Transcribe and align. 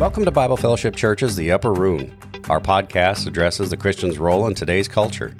Welcome 0.00 0.24
to 0.24 0.30
Bible 0.30 0.56
Fellowship 0.56 0.96
Church's 0.96 1.36
The 1.36 1.52
Upper 1.52 1.74
Room. 1.74 2.10
Our 2.48 2.58
podcast 2.58 3.26
addresses 3.26 3.68
the 3.68 3.76
Christian's 3.76 4.18
role 4.18 4.46
in 4.46 4.54
today's 4.54 4.88
culture. 4.88 5.36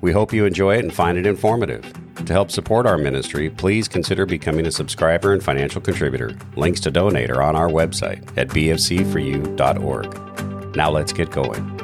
We 0.00 0.10
hope 0.10 0.32
you 0.32 0.46
enjoy 0.46 0.78
it 0.78 0.80
and 0.80 0.92
find 0.92 1.16
it 1.16 1.28
informative. 1.28 1.94
To 2.16 2.32
help 2.32 2.50
support 2.50 2.86
our 2.86 2.98
ministry, 2.98 3.50
please 3.50 3.86
consider 3.86 4.26
becoming 4.26 4.66
a 4.66 4.72
subscriber 4.72 5.32
and 5.32 5.40
financial 5.40 5.80
contributor. 5.80 6.36
Links 6.56 6.80
to 6.80 6.90
donate 6.90 7.30
are 7.30 7.40
on 7.40 7.54
our 7.54 7.68
website 7.68 8.28
at 8.36 8.48
bfc4u.org. 8.48 10.74
Now 10.74 10.90
let's 10.90 11.12
get 11.12 11.30
going. 11.30 11.79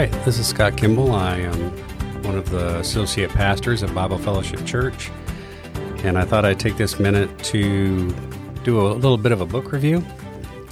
Right, 0.00 0.24
this 0.24 0.38
is 0.38 0.46
Scott 0.46 0.78
Kimball. 0.78 1.12
I 1.12 1.36
am 1.36 1.72
one 2.24 2.34
of 2.34 2.48
the 2.48 2.78
associate 2.78 3.28
pastors 3.32 3.82
at 3.82 3.94
Bible 3.94 4.16
Fellowship 4.16 4.64
Church, 4.64 5.10
and 6.04 6.16
I 6.16 6.24
thought 6.24 6.46
I'd 6.46 6.58
take 6.58 6.78
this 6.78 6.98
minute 6.98 7.28
to 7.44 8.10
do 8.64 8.80
a 8.80 8.94
little 8.94 9.18
bit 9.18 9.30
of 9.30 9.42
a 9.42 9.44
book 9.44 9.72
review. 9.72 10.02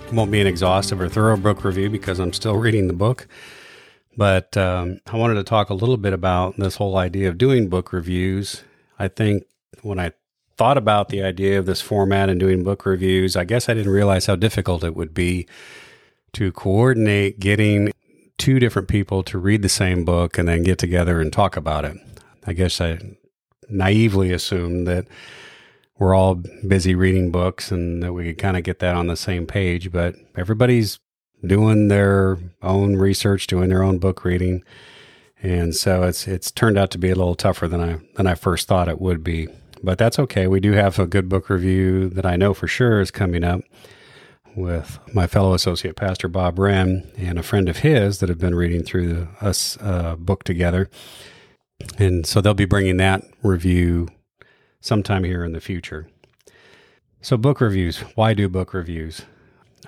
It 0.06 0.14
won't 0.14 0.30
be 0.30 0.41
an 0.41 0.46
exhaustive 0.46 0.98
or 0.98 1.10
thorough 1.10 1.37
book 1.37 1.62
review 1.62 1.91
because 1.91 2.18
I'm 2.20 2.32
still 2.32 2.56
reading 2.64 2.87
the 2.87 2.95
book, 2.95 3.28
but 4.16 4.56
um, 4.56 4.98
I 5.06 5.18
wanted 5.18 5.34
to 5.34 5.45
talk 5.45 5.68
a 5.68 5.74
little 5.74 5.98
bit 5.98 6.15
about 6.15 6.56
this 6.56 6.76
whole 6.76 6.96
idea 6.96 7.29
of 7.29 7.37
doing 7.37 7.68
book 7.68 7.92
reviews. 7.92 8.65
I 8.98 9.09
think 9.09 9.45
when 9.82 10.01
I 10.01 10.12
thought 10.56 10.79
about 10.79 11.10
the 11.10 11.23
idea 11.23 11.59
of 11.59 11.66
this 11.66 11.82
format 11.82 12.30
and 12.30 12.40
doing 12.40 12.65
book 12.65 12.87
reviews, 12.87 13.37
I 13.37 13.45
guess 13.45 13.68
I 13.68 13.74
didn't 13.74 13.92
realize 13.92 14.24
how 14.24 14.37
difficult 14.37 14.84
it 14.84 14.96
would 14.96 15.12
be 15.12 15.46
to 16.32 16.51
coordinate 16.51 17.40
getting 17.40 17.93
two 18.38 18.58
different 18.58 18.88
people 18.88 19.22
to 19.24 19.38
read 19.38 19.62
the 19.62 19.68
same 19.68 20.04
book 20.04 20.38
and 20.38 20.48
then 20.48 20.62
get 20.62 20.78
together 20.78 21.20
and 21.20 21.32
talk 21.32 21.56
about 21.56 21.84
it. 21.84 21.96
I 22.46 22.52
guess 22.52 22.80
I 22.80 22.98
naively 23.68 24.32
assumed 24.32 24.86
that 24.86 25.06
we're 25.98 26.14
all 26.14 26.36
busy 26.66 26.94
reading 26.94 27.30
books 27.30 27.70
and 27.70 28.02
that 28.02 28.12
we 28.12 28.26
could 28.26 28.38
kind 28.38 28.56
of 28.56 28.62
get 28.62 28.78
that 28.78 28.94
on 28.94 29.09
the 29.09 29.16
same 29.16 29.46
page, 29.46 29.90
but 29.90 30.14
everybody's 30.36 31.00
doing 31.44 31.88
their 31.88 32.38
own 32.62 32.96
research, 32.96 33.46
doing 33.46 33.68
their 33.68 33.82
own 33.82 33.98
book 33.98 34.24
reading. 34.24 34.62
And 35.42 35.74
so 35.74 36.04
it's 36.04 36.26
it's 36.26 36.50
turned 36.50 36.78
out 36.78 36.90
to 36.92 36.98
be 36.98 37.10
a 37.10 37.14
little 37.14 37.34
tougher 37.34 37.68
than 37.68 37.80
I 37.80 37.98
than 38.14 38.26
I 38.26 38.34
first 38.34 38.66
thought 38.68 38.88
it 38.88 39.00
would 39.00 39.22
be. 39.22 39.48
But 39.82 39.98
that's 39.98 40.18
okay. 40.18 40.46
We 40.46 40.59
do 40.59 40.72
have 40.72 40.98
a 40.98 41.06
good 41.06 41.28
book 41.28 41.48
review 41.48 42.09
that 42.10 42.26
I 42.26 42.36
know 42.36 42.54
for 42.54 42.66
sure 42.66 43.00
is 43.00 43.10
coming 43.10 43.44
up 43.44 43.60
with 44.59 44.98
my 45.14 45.26
fellow 45.26 45.54
associate 45.54 45.96
pastor 45.96 46.28
Bob 46.28 46.59
Wren 46.59 47.10
and 47.16 47.38
a 47.38 47.42
friend 47.42 47.68
of 47.68 47.78
his 47.78 48.18
that 48.18 48.28
have 48.28 48.38
been 48.38 48.54
reading 48.54 48.82
through 48.82 49.28
us 49.40 49.78
uh, 49.80 50.16
book 50.16 50.45
together. 50.45 50.90
And 51.98 52.26
so 52.26 52.40
they'll 52.40 52.54
be 52.54 52.65
bringing 52.65 52.96
that 52.98 53.23
review 53.42 54.09
sometime 54.80 55.24
here 55.24 55.45
in 55.45 55.52
the 55.52 55.60
future. 55.60 56.09
So, 57.20 57.37
book 57.37 57.60
reviews. 57.60 57.98
Why 58.15 58.34
do 58.34 58.48
book 58.48 58.73
reviews? 58.73 59.23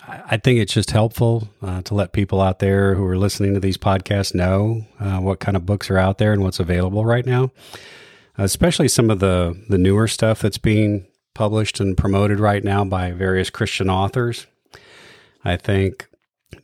I 0.06 0.36
think 0.36 0.58
it's 0.58 0.72
just 0.72 0.90
helpful 0.92 1.48
uh, 1.62 1.82
to 1.82 1.94
let 1.94 2.12
people 2.12 2.40
out 2.40 2.58
there 2.58 2.94
who 2.94 3.05
are 3.06 3.18
listening 3.18 3.55
to 3.55 3.60
these 3.60 3.77
podcasts 3.77 4.34
know 4.34 4.86
uh, 4.98 5.18
what 5.18 5.40
kind 5.40 5.56
of 5.56 5.66
books 5.66 5.90
are 5.90 5.98
out 5.98 6.18
there 6.18 6.32
and 6.32 6.42
what's 6.42 6.60
available 6.60 7.05
right 7.05 7.27
now, 7.27 7.50
especially 8.38 8.88
some 8.88 9.10
of 9.10 9.18
the, 9.18 9.60
the 9.68 9.78
newer 9.78 10.08
stuff 10.08 10.40
that's 10.40 10.58
being 10.58 11.06
published 11.34 11.80
and 11.80 11.96
promoted 11.96 12.40
right 12.40 12.64
now 12.64 12.84
by 12.84 13.12
various 13.12 13.50
Christian 13.50 13.90
authors. 13.90 14.46
I 15.44 15.56
think 15.56 16.08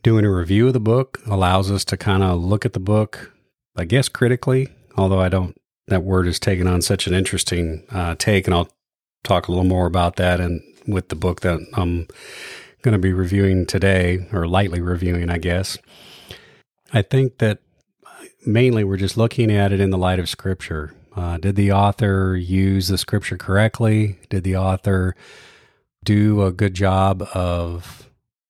doing 0.03 0.25
a 0.25 0.31
review 0.31 0.67
of 0.67 0.73
the 0.73 0.79
book 0.79 1.19
allows 1.25 1.71
us 1.71 1.83
to 1.85 1.97
kind 1.97 2.23
of 2.23 2.39
look 2.39 2.65
at 2.65 2.73
the 2.73 2.79
book, 2.79 3.33
I 3.75 3.85
guess, 3.85 4.09
critically, 4.09 4.69
although 4.95 5.19
I 5.19 5.29
don't, 5.29 5.55
that 5.87 6.03
word 6.03 6.25
has 6.25 6.39
taken 6.39 6.67
on 6.67 6.81
such 6.81 7.07
an 7.07 7.13
interesting 7.13 7.83
uh, 7.89 8.15
take, 8.17 8.45
and 8.45 8.53
I'll 8.53 8.69
talk 9.23 9.47
a 9.47 9.51
little 9.51 9.65
more 9.65 9.87
about 9.87 10.17
that 10.17 10.39
and 10.39 10.61
with 10.87 11.09
the 11.09 11.15
book 11.15 11.41
that 11.41 11.59
I'm 11.73 12.07
going 12.81 12.93
to 12.93 12.99
be 12.99 13.13
reviewing 13.13 13.65
today, 13.65 14.27
or 14.31 14.47
lightly 14.47 14.79
reviewing, 14.79 15.29
I 15.29 15.37
guess. 15.37 15.77
I 16.93 17.01
think 17.01 17.39
that 17.39 17.59
mainly 18.45 18.83
we're 18.83 18.97
just 18.97 19.17
looking 19.17 19.51
at 19.51 19.73
it 19.73 19.79
in 19.79 19.89
the 19.89 19.97
light 19.97 20.19
of 20.19 20.29
Scripture. 20.29 20.93
Uh, 21.15 21.37
did 21.37 21.55
the 21.55 21.71
author 21.71 22.37
use 22.37 22.87
the 22.87 22.97
Scripture 22.97 23.37
correctly? 23.37 24.19
Did 24.29 24.43
the 24.43 24.55
author 24.55 25.15
do 26.03 26.43
a 26.43 26.51
good 26.51 26.73
job 26.73 27.23
of 27.33 28.06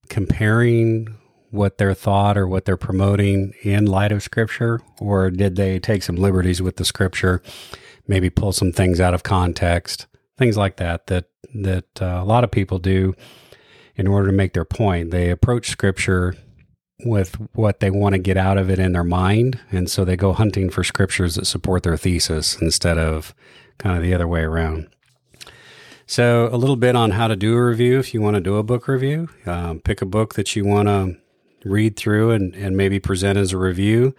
comparing 0.09 1.15
what 1.49 1.77
they're 1.77 1.93
thought 1.93 2.37
or 2.37 2.47
what 2.47 2.65
they're 2.65 2.77
promoting 2.77 3.53
in 3.63 3.85
light 3.85 4.11
of 4.11 4.21
scripture 4.21 4.81
or 4.99 5.29
did 5.29 5.55
they 5.55 5.79
take 5.79 6.03
some 6.03 6.15
liberties 6.15 6.61
with 6.61 6.75
the 6.75 6.85
scripture 6.85 7.41
maybe 8.07 8.29
pull 8.29 8.51
some 8.51 8.71
things 8.71 8.99
out 8.99 9.13
of 9.13 9.23
context 9.23 10.07
things 10.37 10.57
like 10.57 10.75
that 10.77 11.07
that 11.07 11.25
that 11.53 12.01
uh, 12.01 12.19
a 12.21 12.25
lot 12.25 12.43
of 12.43 12.51
people 12.51 12.79
do 12.79 13.13
in 13.97 14.07
order 14.07 14.27
to 14.27 14.33
make 14.33 14.53
their 14.53 14.65
point. 14.65 15.11
They 15.11 15.29
approach 15.29 15.69
scripture 15.69 16.35
with 17.05 17.35
what 17.53 17.79
they 17.79 17.91
want 17.91 18.13
to 18.13 18.19
get 18.19 18.37
out 18.37 18.57
of 18.57 18.69
it 18.69 18.79
in 18.79 18.93
their 18.93 19.03
mind 19.03 19.59
and 19.71 19.87
so 19.87 20.03
they 20.03 20.15
go 20.15 20.33
hunting 20.33 20.67
for 20.67 20.83
scriptures 20.83 21.35
that 21.35 21.45
support 21.45 21.83
their 21.83 21.95
thesis 21.95 22.59
instead 22.59 22.97
of 22.97 23.35
kind 23.77 23.95
of 23.95 24.01
the 24.01 24.15
other 24.15 24.27
way 24.27 24.41
around 24.41 24.89
so, 26.09 26.49
a 26.51 26.55
little 26.55 26.77
bit 26.77 26.95
on 26.95 27.11
how 27.11 27.27
to 27.27 27.35
do 27.35 27.53
a 27.53 27.65
review 27.65 27.99
if 27.99 28.13
you 28.13 28.21
want 28.21 28.35
to 28.35 28.41
do 28.41 28.55
a 28.55 28.63
book 28.63 28.87
review. 28.87 29.27
Um, 29.45 29.81
pick 29.81 30.01
a 30.01 30.05
book 30.05 30.35
that 30.35 30.55
you 30.55 30.63
want 30.63 30.87
to 30.87 31.17
read 31.65 31.97
through 31.97 32.31
and, 32.31 32.55
and 32.55 32.77
maybe 32.77 32.97
present 32.97 33.37
as 33.37 33.51
a 33.51 33.57
review. 33.57 34.15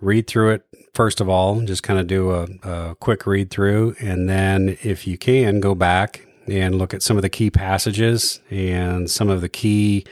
Read 0.00 0.28
through 0.28 0.52
it, 0.52 0.66
first 0.94 1.20
of 1.20 1.28
all, 1.28 1.60
just 1.62 1.82
kind 1.82 1.98
of 1.98 2.06
do 2.06 2.30
a, 2.30 2.46
a 2.62 2.94
quick 2.94 3.26
read 3.26 3.50
through. 3.50 3.96
And 3.98 4.30
then, 4.30 4.78
if 4.84 5.04
you 5.04 5.18
can, 5.18 5.58
go 5.58 5.74
back 5.74 6.28
and 6.46 6.76
look 6.76 6.94
at 6.94 7.02
some 7.02 7.16
of 7.16 7.22
the 7.22 7.28
key 7.28 7.50
passages 7.50 8.40
and 8.48 9.10
some 9.10 9.28
of 9.28 9.40
the 9.40 9.48
key 9.48 10.06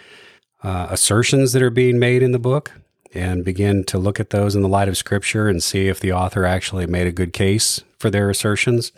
uh, 0.64 0.88
assertions 0.90 1.52
that 1.52 1.62
are 1.62 1.70
being 1.70 2.00
made 2.00 2.24
in 2.24 2.32
the 2.32 2.38
book 2.40 2.72
and 3.14 3.44
begin 3.44 3.84
to 3.84 3.98
look 3.98 4.18
at 4.18 4.30
those 4.30 4.56
in 4.56 4.62
the 4.62 4.68
light 4.68 4.88
of 4.88 4.96
scripture 4.96 5.48
and 5.48 5.62
see 5.62 5.88
if 5.88 6.00
the 6.00 6.12
author 6.12 6.44
actually 6.44 6.86
made 6.86 7.06
a 7.06 7.12
good 7.12 7.32
case 7.32 7.82
for 7.98 8.10
their 8.10 8.30
assertions. 8.30 8.90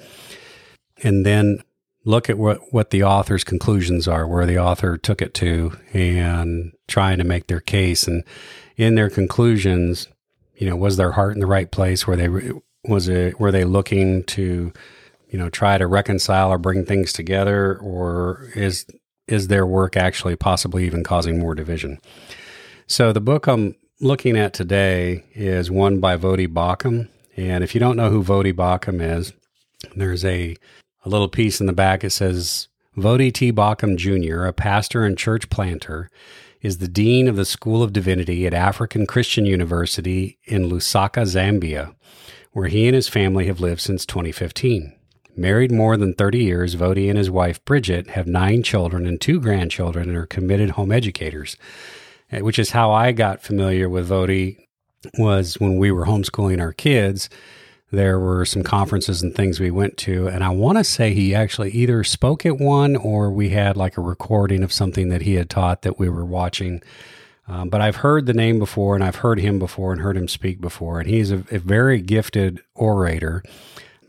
And 1.02 1.26
then 1.26 1.60
look 2.04 2.28
at 2.28 2.38
what, 2.38 2.72
what 2.72 2.90
the 2.90 3.02
author's 3.02 3.44
conclusions 3.44 4.06
are, 4.06 4.26
where 4.26 4.46
the 4.46 4.58
author 4.58 4.96
took 4.96 5.22
it 5.22 5.34
to, 5.34 5.76
and 5.92 6.72
trying 6.86 7.18
to 7.18 7.24
make 7.24 7.46
their 7.46 7.60
case. 7.60 8.06
And 8.06 8.24
in 8.76 8.94
their 8.94 9.10
conclusions, 9.10 10.08
you 10.56 10.68
know, 10.68 10.76
was 10.76 10.96
their 10.96 11.12
heart 11.12 11.34
in 11.34 11.40
the 11.40 11.46
right 11.46 11.70
place? 11.70 12.06
Were 12.06 12.16
they 12.16 12.28
was 12.86 13.08
it 13.08 13.40
were 13.40 13.50
they 13.50 13.64
looking 13.64 14.24
to, 14.24 14.72
you 15.28 15.38
know, 15.38 15.48
try 15.48 15.78
to 15.78 15.86
reconcile 15.86 16.50
or 16.50 16.58
bring 16.58 16.84
things 16.84 17.12
together, 17.12 17.78
or 17.78 18.50
is 18.54 18.86
is 19.26 19.48
their 19.48 19.66
work 19.66 19.96
actually 19.96 20.36
possibly 20.36 20.84
even 20.84 21.02
causing 21.02 21.38
more 21.38 21.54
division? 21.54 21.98
So 22.86 23.12
the 23.12 23.20
book 23.20 23.46
I'm 23.46 23.74
looking 24.00 24.36
at 24.36 24.52
today 24.52 25.24
is 25.32 25.70
one 25.70 25.98
by 25.98 26.16
Voddie 26.16 26.52
Baucham. 26.52 27.08
And 27.36 27.64
if 27.64 27.74
you 27.74 27.80
don't 27.80 27.96
know 27.96 28.10
who 28.10 28.22
Voddie 28.22 28.52
Baucham 28.52 29.00
is, 29.00 29.32
there's 29.96 30.24
a 30.24 30.56
a 31.04 31.08
little 31.08 31.28
piece 31.28 31.60
in 31.60 31.66
the 31.66 31.72
back. 31.72 32.02
It 32.02 32.10
says 32.10 32.68
Voddie 32.96 33.32
T. 33.32 33.52
Baucham 33.52 33.96
Jr., 33.96 34.44
a 34.44 34.52
pastor 34.52 35.04
and 35.04 35.18
church 35.18 35.50
planter, 35.50 36.10
is 36.62 36.78
the 36.78 36.88
dean 36.88 37.28
of 37.28 37.36
the 37.36 37.44
School 37.44 37.82
of 37.82 37.92
Divinity 37.92 38.46
at 38.46 38.54
African 38.54 39.06
Christian 39.06 39.44
University 39.44 40.38
in 40.44 40.70
Lusaka, 40.70 41.22
Zambia, 41.26 41.94
where 42.52 42.68
he 42.68 42.86
and 42.86 42.94
his 42.94 43.08
family 43.08 43.46
have 43.46 43.60
lived 43.60 43.80
since 43.80 44.06
2015. 44.06 44.94
Married 45.36 45.72
more 45.72 45.96
than 45.96 46.14
30 46.14 46.38
years, 46.38 46.76
Voddie 46.76 47.08
and 47.08 47.18
his 47.18 47.30
wife 47.30 47.62
Bridget 47.64 48.10
have 48.10 48.26
nine 48.26 48.62
children 48.62 49.06
and 49.06 49.20
two 49.20 49.40
grandchildren 49.40 50.08
and 50.08 50.16
are 50.16 50.26
committed 50.26 50.70
home 50.70 50.92
educators, 50.92 51.56
eh, 52.30 52.40
which 52.40 52.58
is 52.58 52.70
how 52.70 52.92
I 52.92 53.12
got 53.12 53.42
familiar 53.42 53.88
with 53.88 54.08
Voddie 54.08 54.58
was 55.18 55.60
when 55.60 55.76
we 55.76 55.90
were 55.90 56.06
homeschooling 56.06 56.60
our 56.60 56.72
kids 56.72 57.28
there 57.90 58.18
were 58.18 58.44
some 58.44 58.62
conferences 58.62 59.22
and 59.22 59.34
things 59.34 59.60
we 59.60 59.70
went 59.70 59.96
to. 59.98 60.26
And 60.26 60.42
I 60.42 60.50
want 60.50 60.78
to 60.78 60.84
say 60.84 61.12
he 61.12 61.34
actually 61.34 61.70
either 61.70 62.02
spoke 62.04 62.44
at 62.44 62.58
one 62.58 62.96
or 62.96 63.30
we 63.30 63.50
had 63.50 63.76
like 63.76 63.96
a 63.96 64.02
recording 64.02 64.62
of 64.62 64.72
something 64.72 65.08
that 65.10 65.22
he 65.22 65.34
had 65.34 65.50
taught 65.50 65.82
that 65.82 65.98
we 65.98 66.08
were 66.08 66.24
watching. 66.24 66.82
Um, 67.46 67.68
but 67.68 67.80
I've 67.80 67.96
heard 67.96 68.26
the 68.26 68.32
name 68.32 68.58
before 68.58 68.94
and 68.94 69.04
I've 69.04 69.16
heard 69.16 69.38
him 69.38 69.58
before 69.58 69.92
and 69.92 70.00
heard 70.00 70.16
him 70.16 70.28
speak 70.28 70.60
before. 70.60 70.98
And 70.98 71.08
he's 71.08 71.30
a, 71.30 71.44
a 71.50 71.58
very 71.58 72.00
gifted 72.00 72.60
orator. 72.74 73.42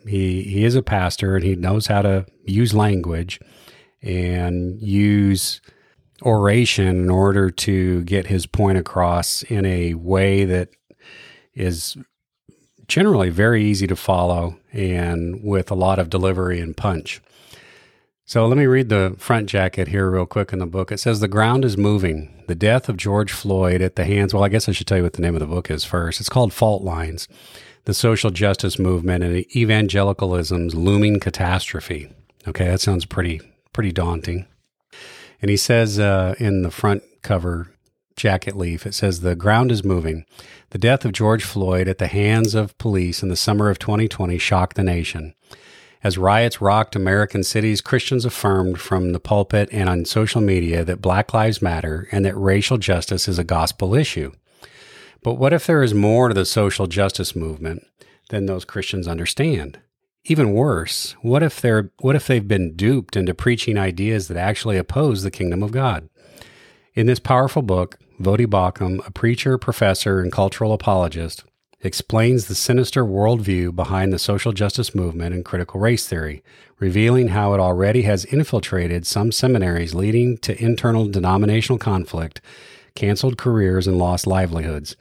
He, 0.07 0.44
he 0.44 0.63
is 0.63 0.75
a 0.75 0.81
pastor 0.81 1.36
and 1.36 1.44
he 1.44 1.56
knows 1.56 1.88
how 1.88 2.01
to 2.01 2.25
use 2.45 2.74
language 2.74 3.39
and 4.01 4.80
use 4.81 5.62
oration 6.21 6.88
in 6.88 7.10
order 7.10 7.50
to 7.50 8.04
get 8.04 8.28
his 8.28 8.45
point 8.45 8.78
across 8.78 9.44
in 9.44 9.66
a 9.66 9.95
way 9.95 10.45
that 10.45 10.69
is 11.54 11.98
generally 12.87 13.29
very 13.29 13.63
easy 13.63 13.87
to 13.87 13.95
follow 13.95 14.57
and 14.71 15.43
with 15.43 15.71
a 15.71 15.75
lot 15.75 15.99
of 15.99 16.09
delivery 16.09 16.59
and 16.59 16.75
punch. 16.75 17.21
So 18.27 18.47
let 18.47 18.57
me 18.57 18.65
read 18.65 18.89
the 18.89 19.15
front 19.19 19.47
jacket 19.47 19.89
here 19.89 20.09
real 20.09 20.25
quick 20.25 20.51
in 20.51 20.59
the 20.59 20.65
book. 20.65 20.91
It 20.91 20.99
says, 20.99 21.19
The 21.19 21.27
ground 21.27 21.63
is 21.63 21.77
moving. 21.77 22.43
The 22.47 22.55
death 22.55 22.89
of 22.89 22.97
George 22.97 23.31
Floyd 23.31 23.81
at 23.81 23.95
the 23.95 24.03
hands, 24.05 24.33
well, 24.33 24.43
I 24.43 24.49
guess 24.49 24.67
I 24.67 24.71
should 24.71 24.87
tell 24.87 24.97
you 24.97 25.03
what 25.03 25.13
the 25.13 25.21
name 25.21 25.35
of 25.35 25.41
the 25.41 25.45
book 25.45 25.69
is 25.69 25.83
first. 25.83 26.19
It's 26.19 26.29
called 26.29 26.51
Fault 26.51 26.83
Lines 26.83 27.27
The 27.85 27.93
Social 27.93 28.31
Justice 28.31 28.79
Movement 28.79 29.23
and 29.23 29.45
Evangelicalism's 29.55 30.73
Looming 30.73 31.19
Catastrophe. 31.19 32.11
Okay, 32.47 32.65
that 32.65 32.81
sounds 32.81 33.05
pretty, 33.05 33.41
pretty 33.73 33.91
daunting. 33.91 34.47
And 35.39 35.51
he 35.51 35.57
says 35.57 35.99
uh, 35.99 36.33
in 36.39 36.63
the 36.63 36.71
front 36.71 37.03
cover 37.21 37.75
jacket 38.15 38.56
leaf, 38.56 38.85
it 38.85 38.94
says, 38.94 39.21
The 39.21 39.35
ground 39.35 39.71
is 39.71 39.83
moving. 39.83 40.25
The 40.71 40.77
death 40.77 41.06
of 41.06 41.12
George 41.12 41.44
Floyd 41.44 41.88
at 41.88 41.97
the 41.97 42.07
hands 42.07 42.56
of 42.56 42.77
police 42.77 43.21
in 43.21 43.29
the 43.29 43.35
summer 43.35 43.69
of 43.69 43.79
2020 43.79 44.38
shocked 44.38 44.75
the 44.75 44.83
nation. 44.83 45.33
As 46.06 46.19
riots 46.19 46.62
rocked 46.62 46.95
American 46.95 47.44
cities, 47.44 47.81
Christians 47.81 48.25
affirmed 48.25 48.79
from 48.79 49.12
the 49.12 49.19
pulpit 49.19 49.69
and 49.71 49.89
on 49.89 50.06
social 50.06 50.39
media 50.39 50.85
that 50.85 51.01
Black 51.01 51.33
Lives 51.33 51.63
Matter 51.63 52.07
and 52.12 52.23
that 52.23 52.38
racial 52.38 52.77
justice 52.77 53.27
is 53.27 53.39
a 53.39 53.44
gospel 53.44 53.95
issue. 53.95 54.31
But 55.23 55.39
what 55.39 55.51
if 55.51 55.65
there 55.65 55.81
is 55.81 55.95
more 55.95 56.27
to 56.27 56.35
the 56.35 56.45
social 56.45 56.85
justice 56.85 57.35
movement 57.35 57.88
than 58.29 58.45
those 58.45 58.65
Christians 58.65 59.07
understand? 59.07 59.79
Even 60.25 60.53
worse, 60.53 61.15
what 61.23 61.41
if 61.41 61.59
they're 61.59 61.91
what 62.01 62.15
if 62.15 62.27
they've 62.27 62.47
been 62.47 62.75
duped 62.75 63.15
into 63.15 63.33
preaching 63.33 63.75
ideas 63.75 64.27
that 64.27 64.38
actually 64.38 64.77
oppose 64.77 65.23
the 65.23 65.31
kingdom 65.31 65.63
of 65.63 65.71
God? 65.71 66.07
In 66.94 67.07
this 67.07 67.19
powerful 67.19 67.63
book, 67.63 67.97
Voddie 68.19 68.47
Baucham, 68.47 69.06
a 69.06 69.12
preacher, 69.12 69.57
professor, 69.57 70.21
and 70.21 70.31
cultural 70.31 70.71
apologist, 70.71 71.44
explains 71.81 72.45
the 72.45 72.56
sinister 72.56 73.03
worldview 73.03 73.75
behind 73.75 74.13
the 74.13 74.19
social 74.19 74.53
justice 74.53 74.95
movement 74.95 75.35
and 75.35 75.44
critical 75.44 75.81
race 75.81 76.07
theory, 76.07 76.41
revealing 76.79 77.29
how 77.29 77.53
it 77.53 77.59
already 77.59 78.03
has 78.03 78.23
infiltrated 78.25 79.06
some 79.06 79.33
seminaries, 79.33 79.94
leading 79.94 80.38
to 80.38 80.62
internal 80.63 81.07
denominational 81.07 81.77
conflict, 81.77 82.39
canceled 82.95 83.38
careers, 83.38 83.85
and 83.85 83.97
lost 83.97 84.25
livelihoods. 84.25 84.95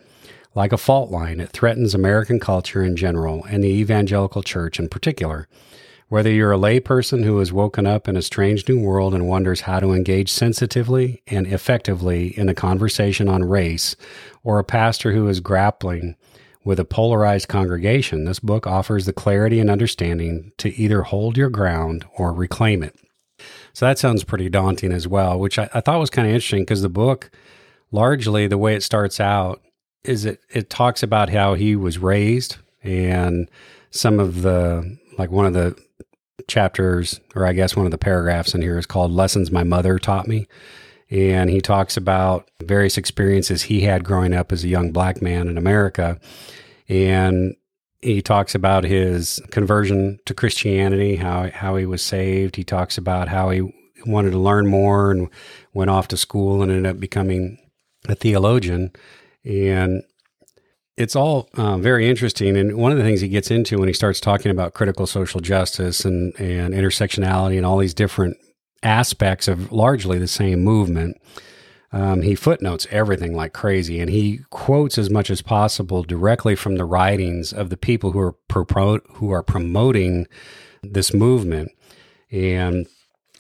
Like 0.56 0.72
a 0.72 0.76
fault 0.76 1.10
line, 1.10 1.40
it 1.40 1.50
threatens 1.50 1.94
American 1.94 2.40
culture 2.40 2.82
in 2.82 2.96
general 2.96 3.44
and 3.44 3.62
the 3.62 3.68
evangelical 3.68 4.42
church 4.42 4.80
in 4.80 4.88
particular. 4.88 5.46
Whether 6.08 6.30
you're 6.30 6.52
a 6.52 6.58
layperson 6.58 7.24
who 7.24 7.38
has 7.38 7.52
woken 7.52 7.86
up 7.86 8.08
in 8.08 8.16
a 8.16 8.22
strange 8.22 8.68
new 8.68 8.78
world 8.78 9.14
and 9.14 9.26
wonders 9.26 9.62
how 9.62 9.80
to 9.80 9.92
engage 9.92 10.30
sensitively 10.30 11.22
and 11.26 11.46
effectively 11.46 12.38
in 12.38 12.48
a 12.48 12.54
conversation 12.54 13.28
on 13.28 13.44
race, 13.44 13.96
or 14.42 14.58
a 14.58 14.64
pastor 14.64 15.12
who 15.12 15.26
is 15.28 15.40
grappling 15.40 16.16
with 16.64 16.78
a 16.78 16.84
polarized 16.84 17.48
congregation, 17.48 18.24
this 18.24 18.40
book 18.40 18.66
offers 18.66 19.06
the 19.06 19.12
clarity 19.12 19.60
and 19.60 19.70
understanding 19.70 20.52
to 20.58 20.74
either 20.74 21.02
hold 21.02 21.36
your 21.36 21.50
ground 21.50 22.04
or 22.16 22.32
reclaim 22.32 22.82
it. 22.82 22.96
So 23.72 23.86
that 23.86 23.98
sounds 23.98 24.24
pretty 24.24 24.48
daunting 24.48 24.92
as 24.92 25.08
well, 25.08 25.38
which 25.38 25.58
I, 25.58 25.68
I 25.74 25.80
thought 25.80 26.00
was 26.00 26.10
kind 26.10 26.28
of 26.28 26.34
interesting 26.34 26.62
because 26.62 26.82
the 26.82 26.88
book, 26.88 27.30
largely 27.90 28.46
the 28.46 28.58
way 28.58 28.74
it 28.74 28.82
starts 28.82 29.20
out, 29.20 29.60
is 30.04 30.24
it 30.24 30.40
it 30.50 30.70
talks 30.70 31.02
about 31.02 31.30
how 31.30 31.54
he 31.54 31.74
was 31.74 31.98
raised 31.98 32.56
and 32.82 33.50
some 33.90 34.20
of 34.20 34.42
the 34.42 34.98
like 35.18 35.30
one 35.30 35.46
of 35.46 35.54
the 35.54 35.76
chapters 36.48 37.20
or 37.34 37.46
I 37.46 37.52
guess 37.52 37.76
one 37.76 37.86
of 37.86 37.92
the 37.92 37.98
paragraphs 37.98 38.54
in 38.54 38.62
here 38.62 38.78
is 38.78 38.86
called 38.86 39.12
Lessons 39.12 39.50
My 39.50 39.64
Mother 39.64 39.98
Taught 39.98 40.28
Me. 40.28 40.46
And 41.10 41.50
he 41.50 41.60
talks 41.60 41.96
about 41.96 42.50
various 42.62 42.96
experiences 42.96 43.62
he 43.62 43.82
had 43.82 44.04
growing 44.04 44.34
up 44.34 44.52
as 44.52 44.64
a 44.64 44.68
young 44.68 44.90
black 44.90 45.22
man 45.22 45.48
in 45.48 45.58
America. 45.58 46.18
And 46.88 47.54
he 48.00 48.20
talks 48.20 48.54
about 48.54 48.84
his 48.84 49.40
conversion 49.50 50.18
to 50.26 50.34
Christianity, 50.34 51.16
how 51.16 51.50
how 51.50 51.76
he 51.76 51.86
was 51.86 52.02
saved. 52.02 52.56
He 52.56 52.64
talks 52.64 52.98
about 52.98 53.28
how 53.28 53.50
he 53.50 53.72
wanted 54.06 54.32
to 54.32 54.38
learn 54.38 54.66
more 54.66 55.10
and 55.10 55.28
went 55.72 55.90
off 55.90 56.08
to 56.08 56.16
school 56.16 56.62
and 56.62 56.70
ended 56.70 56.86
up 56.86 57.00
becoming 57.00 57.58
a 58.08 58.14
theologian. 58.14 58.92
And 59.44 60.02
it's 60.96 61.16
all 61.16 61.48
uh, 61.54 61.76
very 61.78 62.08
interesting. 62.08 62.56
And 62.56 62.76
one 62.76 62.92
of 62.92 62.98
the 62.98 63.04
things 63.04 63.20
he 63.20 63.28
gets 63.28 63.50
into 63.50 63.78
when 63.78 63.88
he 63.88 63.94
starts 63.94 64.20
talking 64.20 64.50
about 64.50 64.74
critical 64.74 65.06
social 65.06 65.40
justice 65.40 66.04
and, 66.04 66.38
and 66.38 66.72
intersectionality 66.72 67.56
and 67.56 67.66
all 67.66 67.78
these 67.78 67.94
different 67.94 68.36
aspects 68.82 69.48
of 69.48 69.72
largely 69.72 70.18
the 70.18 70.28
same 70.28 70.62
movement, 70.62 71.16
um, 71.90 72.22
he 72.22 72.34
footnotes 72.34 72.86
everything 72.90 73.34
like 73.34 73.52
crazy. 73.52 74.00
And 74.00 74.10
he 74.10 74.40
quotes 74.50 74.96
as 74.96 75.10
much 75.10 75.30
as 75.30 75.42
possible 75.42 76.04
directly 76.04 76.54
from 76.54 76.76
the 76.76 76.84
writings 76.84 77.52
of 77.52 77.70
the 77.70 77.76
people 77.76 78.12
who 78.12 78.20
are, 78.20 78.32
pro- 78.32 79.00
who 79.14 79.30
are 79.30 79.42
promoting 79.42 80.26
this 80.82 81.12
movement. 81.12 81.72
And 82.30 82.86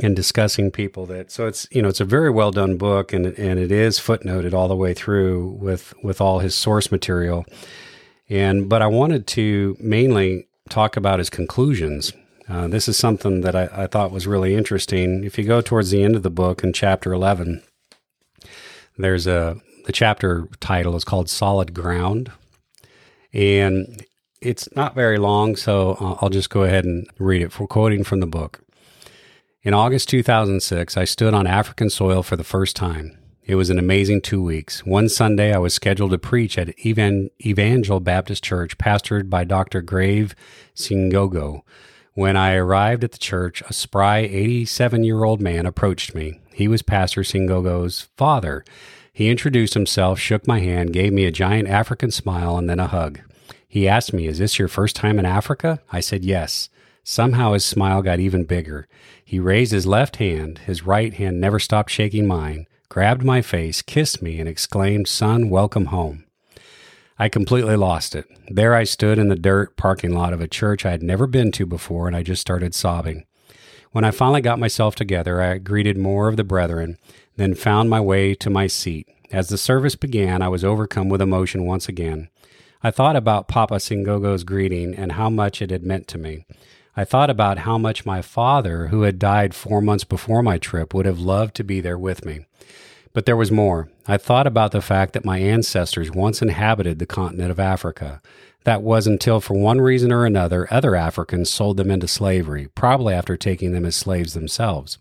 and 0.00 0.16
discussing 0.16 0.70
people 0.72 1.06
that 1.06 1.30
so 1.30 1.46
it's 1.46 1.68
you 1.70 1.80
know 1.80 1.88
it's 1.88 2.00
a 2.00 2.04
very 2.04 2.30
well 2.30 2.50
done 2.50 2.76
book 2.76 3.12
and 3.12 3.26
and 3.38 3.60
it 3.60 3.70
is 3.70 3.98
footnoted 3.98 4.52
all 4.52 4.66
the 4.66 4.74
way 4.74 4.92
through 4.92 5.56
with 5.60 5.94
with 6.02 6.20
all 6.20 6.40
his 6.40 6.54
source 6.54 6.90
material 6.90 7.46
and 8.28 8.68
but 8.68 8.82
I 8.82 8.86
wanted 8.86 9.26
to 9.28 9.76
mainly 9.80 10.48
talk 10.68 10.96
about 10.96 11.18
his 11.18 11.30
conclusions. 11.30 12.12
Uh, 12.48 12.68
this 12.68 12.88
is 12.88 12.96
something 12.96 13.40
that 13.42 13.54
I, 13.54 13.68
I 13.72 13.86
thought 13.86 14.10
was 14.10 14.26
really 14.26 14.54
interesting. 14.54 15.24
If 15.24 15.38
you 15.38 15.44
go 15.44 15.60
towards 15.60 15.90
the 15.90 16.02
end 16.02 16.16
of 16.16 16.22
the 16.22 16.30
book 16.30 16.62
in 16.62 16.72
chapter 16.72 17.12
eleven, 17.12 17.62
there's 18.98 19.26
a 19.26 19.60
the 19.86 19.92
chapter 19.92 20.48
title 20.60 20.96
is 20.96 21.04
called 21.04 21.28
"Solid 21.28 21.74
Ground," 21.74 22.32
and 23.32 24.04
it's 24.40 24.68
not 24.76 24.94
very 24.94 25.18
long, 25.18 25.56
so 25.56 25.96
I'll 26.20 26.28
just 26.28 26.50
go 26.50 26.64
ahead 26.64 26.84
and 26.84 27.06
read 27.18 27.42
it. 27.42 27.52
For 27.52 27.66
quoting 27.66 28.04
from 28.04 28.20
the 28.20 28.26
book. 28.26 28.60
In 29.64 29.72
August 29.72 30.10
2006, 30.10 30.94
I 30.94 31.04
stood 31.04 31.32
on 31.32 31.46
African 31.46 31.88
soil 31.88 32.22
for 32.22 32.36
the 32.36 32.44
first 32.44 32.76
time. 32.76 33.16
It 33.44 33.54
was 33.54 33.70
an 33.70 33.78
amazing 33.78 34.20
two 34.20 34.42
weeks. 34.42 34.84
One 34.84 35.08
Sunday, 35.08 35.54
I 35.54 35.58
was 35.58 35.72
scheduled 35.72 36.10
to 36.10 36.18
preach 36.18 36.58
at 36.58 36.74
Evan- 36.84 37.30
Evangel 37.42 37.98
Baptist 37.98 38.44
Church, 38.44 38.76
pastored 38.76 39.30
by 39.30 39.44
Dr. 39.44 39.80
Grave 39.80 40.34
Singogo. 40.76 41.62
When 42.12 42.36
I 42.36 42.56
arrived 42.56 43.04
at 43.04 43.12
the 43.12 43.18
church, 43.18 43.62
a 43.62 43.72
spry 43.72 44.18
87 44.18 45.02
year 45.02 45.24
old 45.24 45.40
man 45.40 45.64
approached 45.64 46.14
me. 46.14 46.40
He 46.52 46.68
was 46.68 46.82
Pastor 46.82 47.22
Singogo's 47.22 48.08
father. 48.18 48.66
He 49.14 49.30
introduced 49.30 49.72
himself, 49.72 50.18
shook 50.18 50.46
my 50.46 50.60
hand, 50.60 50.92
gave 50.92 51.14
me 51.14 51.24
a 51.24 51.32
giant 51.32 51.68
African 51.70 52.10
smile, 52.10 52.58
and 52.58 52.68
then 52.68 52.80
a 52.80 52.88
hug. 52.88 53.20
He 53.66 53.88
asked 53.88 54.12
me, 54.12 54.26
Is 54.26 54.40
this 54.40 54.58
your 54.58 54.68
first 54.68 54.94
time 54.94 55.18
in 55.18 55.24
Africa? 55.24 55.80
I 55.90 56.00
said, 56.00 56.22
Yes. 56.22 56.68
Somehow 57.06 57.52
his 57.52 57.66
smile 57.66 58.00
got 58.00 58.18
even 58.18 58.44
bigger. 58.44 58.88
He 59.24 59.38
raised 59.38 59.72
his 59.72 59.86
left 59.86 60.16
hand, 60.16 60.58
his 60.58 60.86
right 60.86 61.14
hand 61.14 61.40
never 61.40 61.58
stopped 61.58 61.90
shaking 61.90 62.26
mine, 62.26 62.66
grabbed 62.88 63.24
my 63.24 63.40
face, 63.42 63.82
kissed 63.82 64.20
me, 64.22 64.38
and 64.38 64.48
exclaimed, 64.48 65.08
Son, 65.08 65.48
welcome 65.48 65.86
home. 65.86 66.24
I 67.18 67.28
completely 67.28 67.76
lost 67.76 68.14
it. 68.14 68.26
There 68.48 68.74
I 68.74 68.84
stood 68.84 69.18
in 69.18 69.28
the 69.28 69.36
dirt 69.36 69.76
parking 69.76 70.14
lot 70.14 70.32
of 70.32 70.40
a 70.40 70.48
church 70.48 70.84
I 70.84 70.90
had 70.90 71.02
never 71.02 71.26
been 71.26 71.52
to 71.52 71.64
before, 71.64 72.06
and 72.06 72.14
I 72.14 72.22
just 72.22 72.42
started 72.42 72.74
sobbing. 72.74 73.24
When 73.92 74.04
I 74.04 74.10
finally 74.10 74.40
got 74.40 74.58
myself 74.58 74.94
together, 74.94 75.40
I 75.40 75.58
greeted 75.58 75.96
more 75.96 76.28
of 76.28 76.36
the 76.36 76.44
brethren, 76.44 76.98
then 77.36 77.54
found 77.54 77.88
my 77.88 78.00
way 78.00 78.34
to 78.34 78.50
my 78.50 78.66
seat. 78.66 79.08
As 79.30 79.48
the 79.48 79.56
service 79.56 79.96
began, 79.96 80.42
I 80.42 80.48
was 80.48 80.64
overcome 80.64 81.08
with 81.08 81.22
emotion 81.22 81.64
once 81.64 81.88
again. 81.88 82.28
I 82.82 82.90
thought 82.90 83.16
about 83.16 83.48
Papa 83.48 83.80
Singogo's 83.80 84.44
greeting 84.44 84.94
and 84.94 85.12
how 85.12 85.30
much 85.30 85.62
it 85.62 85.70
had 85.70 85.84
meant 85.84 86.06
to 86.08 86.18
me. 86.18 86.44
I 86.96 87.04
thought 87.04 87.30
about 87.30 87.58
how 87.58 87.76
much 87.76 88.06
my 88.06 88.22
father, 88.22 88.88
who 88.88 89.02
had 89.02 89.18
died 89.18 89.54
four 89.54 89.80
months 89.80 90.04
before 90.04 90.42
my 90.42 90.58
trip, 90.58 90.94
would 90.94 91.06
have 91.06 91.18
loved 91.18 91.56
to 91.56 91.64
be 91.64 91.80
there 91.80 91.98
with 91.98 92.24
me. 92.24 92.46
But 93.12 93.26
there 93.26 93.36
was 93.36 93.50
more. 93.50 93.88
I 94.06 94.16
thought 94.16 94.46
about 94.46 94.72
the 94.72 94.80
fact 94.80 95.12
that 95.12 95.24
my 95.24 95.38
ancestors 95.38 96.10
once 96.10 96.40
inhabited 96.40 96.98
the 96.98 97.06
continent 97.06 97.50
of 97.50 97.58
Africa. 97.58 98.20
That 98.64 98.82
was 98.82 99.06
until, 99.06 99.40
for 99.40 99.54
one 99.54 99.80
reason 99.80 100.12
or 100.12 100.24
another, 100.24 100.66
other 100.72 100.94
Africans 100.96 101.50
sold 101.50 101.76
them 101.76 101.90
into 101.90 102.08
slavery, 102.08 102.68
probably 102.74 103.12
after 103.12 103.36
taking 103.36 103.72
them 103.72 103.84
as 103.84 103.96
slaves 103.96 104.34
themselves. 104.34 104.98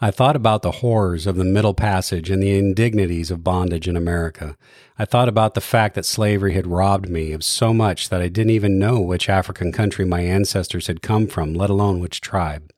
I 0.00 0.12
thought 0.12 0.36
about 0.36 0.62
the 0.62 0.70
horrors 0.70 1.26
of 1.26 1.34
the 1.34 1.44
Middle 1.44 1.74
Passage 1.74 2.30
and 2.30 2.40
the 2.40 2.56
indignities 2.56 3.32
of 3.32 3.42
bondage 3.42 3.88
in 3.88 3.96
America. 3.96 4.56
I 4.96 5.04
thought 5.04 5.28
about 5.28 5.54
the 5.54 5.60
fact 5.60 5.96
that 5.96 6.04
slavery 6.04 6.54
had 6.54 6.68
robbed 6.68 7.08
me 7.08 7.32
of 7.32 7.42
so 7.42 7.74
much 7.74 8.08
that 8.08 8.20
I 8.20 8.28
didn't 8.28 8.52
even 8.52 8.78
know 8.78 9.00
which 9.00 9.28
African 9.28 9.72
country 9.72 10.04
my 10.04 10.20
ancestors 10.20 10.86
had 10.86 11.02
come 11.02 11.26
from, 11.26 11.52
let 11.52 11.68
alone 11.68 11.98
which 11.98 12.20
tribe. 12.20 12.70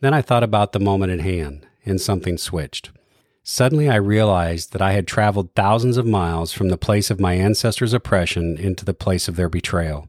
Then 0.00 0.12
I 0.12 0.22
thought 0.22 0.42
about 0.42 0.72
the 0.72 0.80
moment 0.80 1.12
at 1.12 1.20
hand, 1.20 1.68
and 1.86 2.00
something 2.00 2.36
switched. 2.36 2.90
Suddenly 3.44 3.88
I 3.88 3.96
realized 3.96 4.72
that 4.72 4.82
I 4.82 4.90
had 4.90 5.06
traveled 5.06 5.54
thousands 5.54 5.98
of 5.98 6.06
miles 6.06 6.52
from 6.52 6.68
the 6.68 6.76
place 6.76 7.12
of 7.12 7.20
my 7.20 7.34
ancestors' 7.34 7.92
oppression 7.92 8.56
into 8.58 8.84
the 8.84 8.92
place 8.92 9.28
of 9.28 9.36
their 9.36 9.48
betrayal. 9.48 10.08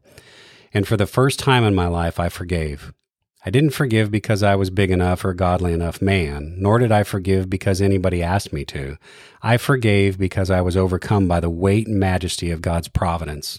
And 0.74 0.88
for 0.88 0.96
the 0.96 1.06
first 1.06 1.38
time 1.38 1.62
in 1.62 1.74
my 1.76 1.86
life, 1.86 2.18
I 2.18 2.28
forgave. 2.28 2.92
I 3.44 3.50
didn't 3.50 3.70
forgive 3.70 4.10
because 4.10 4.44
I 4.44 4.54
was 4.54 4.70
big 4.70 4.92
enough 4.92 5.24
or 5.24 5.34
godly 5.34 5.72
enough 5.72 6.00
man, 6.00 6.54
nor 6.58 6.78
did 6.78 6.92
I 6.92 7.02
forgive 7.02 7.50
because 7.50 7.80
anybody 7.80 8.22
asked 8.22 8.52
me 8.52 8.64
to. 8.66 8.98
I 9.42 9.56
forgave 9.56 10.16
because 10.16 10.48
I 10.48 10.60
was 10.60 10.76
overcome 10.76 11.26
by 11.26 11.40
the 11.40 11.50
weight 11.50 11.88
and 11.88 11.98
majesty 11.98 12.52
of 12.52 12.62
God's 12.62 12.86
providence. 12.86 13.58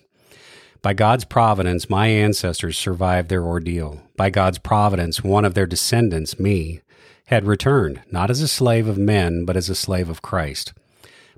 By 0.82 0.94
God's 0.94 1.26
providence, 1.26 1.90
my 1.90 2.08
ancestors 2.08 2.78
survived 2.78 3.28
their 3.28 3.44
ordeal. 3.44 4.02
By 4.16 4.30
God's 4.30 4.58
providence, 4.58 5.22
one 5.22 5.44
of 5.44 5.54
their 5.54 5.66
descendants, 5.66 6.40
me, 6.40 6.80
had 7.26 7.46
returned, 7.46 8.02
not 8.10 8.30
as 8.30 8.42
a 8.42 8.48
slave 8.48 8.88
of 8.88 8.98
men, 8.98 9.44
but 9.44 9.58
as 9.58 9.70
a 9.70 9.76
slave 9.76 10.10
of 10.10 10.22
Christ. 10.22 10.74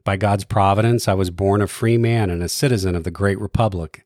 By 0.04 0.18
God's 0.18 0.44
providence, 0.44 1.08
I 1.08 1.16
was 1.16 1.32
born 1.32 1.62
a 1.62 1.68
free 1.68 1.98
man 1.98 2.30
and 2.30 2.44
a 2.44 2.50
citizen 2.50 2.96
of 2.96 3.04
the 3.04 3.12
great 3.12 3.40
republic, 3.40 4.06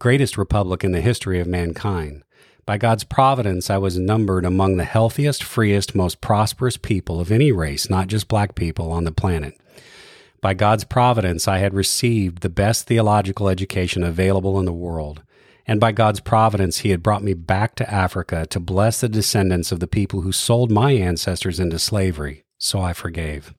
greatest 0.00 0.36
republic 0.36 0.82
in 0.82 0.90
the 0.90 1.00
history 1.00 1.38
of 1.38 1.46
mankind. 1.46 2.24
By 2.68 2.76
God's 2.76 3.04
providence, 3.04 3.70
I 3.70 3.78
was 3.78 3.98
numbered 3.98 4.44
among 4.44 4.76
the 4.76 4.84
healthiest, 4.84 5.42
freest, 5.42 5.94
most 5.94 6.20
prosperous 6.20 6.76
people 6.76 7.18
of 7.18 7.32
any 7.32 7.50
race, 7.50 7.88
not 7.88 8.08
just 8.08 8.28
black 8.28 8.54
people, 8.54 8.92
on 8.92 9.04
the 9.04 9.10
planet. 9.10 9.58
By 10.42 10.52
God's 10.52 10.84
providence, 10.84 11.48
I 11.48 11.60
had 11.60 11.72
received 11.72 12.42
the 12.42 12.50
best 12.50 12.86
theological 12.86 13.48
education 13.48 14.02
available 14.02 14.58
in 14.58 14.66
the 14.66 14.74
world. 14.74 15.22
And 15.66 15.80
by 15.80 15.92
God's 15.92 16.20
providence, 16.20 16.80
He 16.80 16.90
had 16.90 17.02
brought 17.02 17.22
me 17.22 17.32
back 17.32 17.74
to 17.76 17.90
Africa 17.90 18.44
to 18.50 18.60
bless 18.60 19.00
the 19.00 19.08
descendants 19.08 19.72
of 19.72 19.80
the 19.80 19.86
people 19.86 20.20
who 20.20 20.30
sold 20.30 20.70
my 20.70 20.92
ancestors 20.92 21.58
into 21.58 21.78
slavery. 21.78 22.44
So 22.58 22.82
I 22.82 22.92
forgave. 22.92 23.54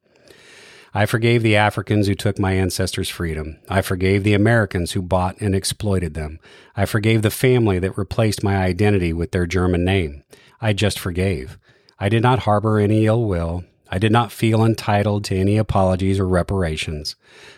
I 0.93 1.05
forgave 1.05 1.43
the 1.43 1.55
Africans 1.55 2.07
who 2.07 2.15
took 2.15 2.39
my 2.39 2.53
ancestors' 2.53 3.09
freedom. 3.09 3.59
I 3.69 3.81
forgave 3.81 4.23
the 4.23 4.33
Americans 4.33 4.93
who 4.93 5.01
bought 5.01 5.39
and 5.39 5.53
exploited 5.53 6.15
them. 6.15 6.39
I 6.75 6.85
forgave 6.85 7.21
the 7.21 7.29
family 7.29 7.77
that 7.79 7.97
replaced 7.97 8.43
my 8.43 8.57
identity 8.57 9.13
with 9.13 9.31
their 9.31 9.45
German 9.45 9.85
name. 9.85 10.23
I 10.59 10.73
just 10.73 10.97
forgave. 10.97 11.57
I 11.99 12.09
did 12.09 12.23
not 12.23 12.39
harbor 12.39 12.79
any 12.79 13.05
ill 13.05 13.25
will. 13.25 13.65
I 13.91 13.97
did 13.97 14.11
not 14.11 14.31
feel 14.31 14.63
entitled 14.63 15.25
to 15.25 15.35
any 15.35 15.57
apologies 15.57 16.19
or 16.19 16.27
reparations. 16.27 17.15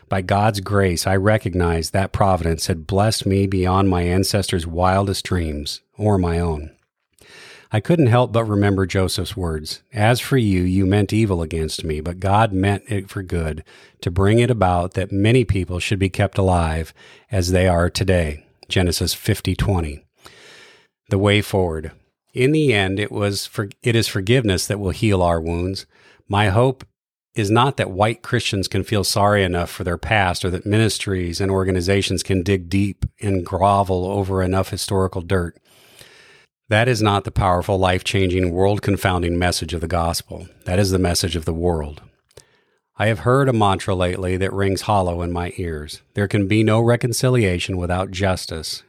By 0.09 0.21
God's 0.21 0.61
grace, 0.61 1.05
I 1.05 1.15
recognized 1.15 1.93
that 1.93 2.13
providence 2.13 2.67
had 2.67 2.87
blessed 2.87 3.25
me 3.25 3.47
beyond 3.47 3.89
my 3.89 4.03
ancestors' 4.03 4.67
wildest 4.67 5.25
dreams 5.25 5.81
or 5.97 6.17
my 6.17 6.39
own. 6.39 6.71
I 7.73 7.79
couldn't 7.79 8.07
help 8.07 8.33
but 8.33 8.43
remember 8.43 8.85
Joseph's 8.85 9.37
words 9.37 9.81
As 9.93 10.19
for 10.19 10.37
you, 10.37 10.61
you 10.63 10.85
meant 10.85 11.13
evil 11.13 11.41
against 11.41 11.85
me, 11.85 12.01
but 12.01 12.19
God 12.19 12.51
meant 12.51 12.83
it 12.87 13.09
for 13.09 13.23
good, 13.23 13.63
to 14.01 14.11
bring 14.11 14.39
it 14.39 14.51
about 14.51 14.93
that 14.95 15.11
many 15.11 15.45
people 15.45 15.79
should 15.79 15.99
be 15.99 16.09
kept 16.09 16.37
alive 16.37 16.93
as 17.31 17.51
they 17.51 17.67
are 17.67 17.89
today. 17.89 18.45
Genesis 18.67 19.13
50 19.13 19.55
20. 19.55 20.05
The 21.09 21.17
way 21.17 21.41
forward. 21.41 21.91
In 22.33 22.51
the 22.51 22.73
end, 22.73 22.99
it 22.99 23.11
was 23.11 23.45
for, 23.45 23.69
it 23.83 23.95
is 23.95 24.07
forgiveness 24.07 24.67
that 24.67 24.79
will 24.79 24.91
heal 24.91 25.21
our 25.21 25.39
wounds. 25.39 25.85
My 26.27 26.49
hope 26.49 26.85
is 27.35 27.49
not 27.49 27.77
that 27.77 27.91
white 27.91 28.21
Christians 28.21 28.67
can 28.67 28.83
feel 28.83 29.03
sorry 29.05 29.43
enough 29.43 29.69
for 29.69 29.85
their 29.85 29.97
past 29.97 30.43
or 30.43 30.49
that 30.49 30.65
ministries 30.65 31.39
and 31.39 31.49
organizations 31.49 32.23
can 32.23 32.43
dig 32.43 32.69
deep 32.69 33.05
and 33.21 33.45
grovel 33.45 34.05
over 34.05 34.43
enough 34.43 34.69
historical 34.69 35.21
dirt. 35.21 35.57
That 36.71 36.87
is 36.87 37.01
not 37.01 37.25
the 37.25 37.31
powerful, 37.31 37.77
life 37.77 38.05
changing, 38.05 38.53
world 38.53 38.81
confounding 38.81 39.37
message 39.37 39.73
of 39.73 39.81
the 39.81 39.89
gospel. 39.89 40.47
That 40.63 40.79
is 40.79 40.89
the 40.89 40.97
message 40.97 41.35
of 41.35 41.43
the 41.43 41.53
world. 41.53 42.01
I 42.97 43.07
have 43.07 43.19
heard 43.19 43.49
a 43.49 43.53
mantra 43.53 43.93
lately 43.93 44.37
that 44.37 44.53
rings 44.53 44.83
hollow 44.83 45.21
in 45.21 45.33
my 45.33 45.51
ears. 45.57 46.01
There 46.13 46.29
can 46.29 46.47
be 46.47 46.63
no 46.63 46.79
reconciliation 46.79 47.75
without 47.75 48.11
justice. 48.11 48.83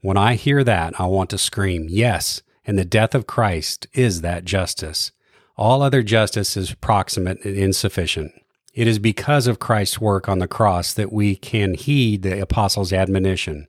When 0.00 0.16
I 0.16 0.36
hear 0.36 0.62
that, 0.62 0.94
I 1.00 1.06
want 1.06 1.28
to 1.30 1.36
scream, 1.38 1.88
Yes, 1.90 2.40
and 2.64 2.78
the 2.78 2.84
death 2.84 3.16
of 3.16 3.26
Christ 3.26 3.88
is 3.92 4.20
that 4.20 4.44
justice. 4.44 5.10
All 5.56 5.82
other 5.82 6.04
justice 6.04 6.56
is 6.56 6.74
proximate 6.74 7.44
and 7.44 7.56
insufficient. 7.56 8.30
It 8.74 8.86
is 8.86 9.00
because 9.00 9.48
of 9.48 9.58
Christ's 9.58 10.00
work 10.00 10.28
on 10.28 10.38
the 10.38 10.46
cross 10.46 10.94
that 10.94 11.12
we 11.12 11.34
can 11.34 11.74
heed 11.74 12.22
the 12.22 12.40
apostles' 12.40 12.92
admonition. 12.92 13.66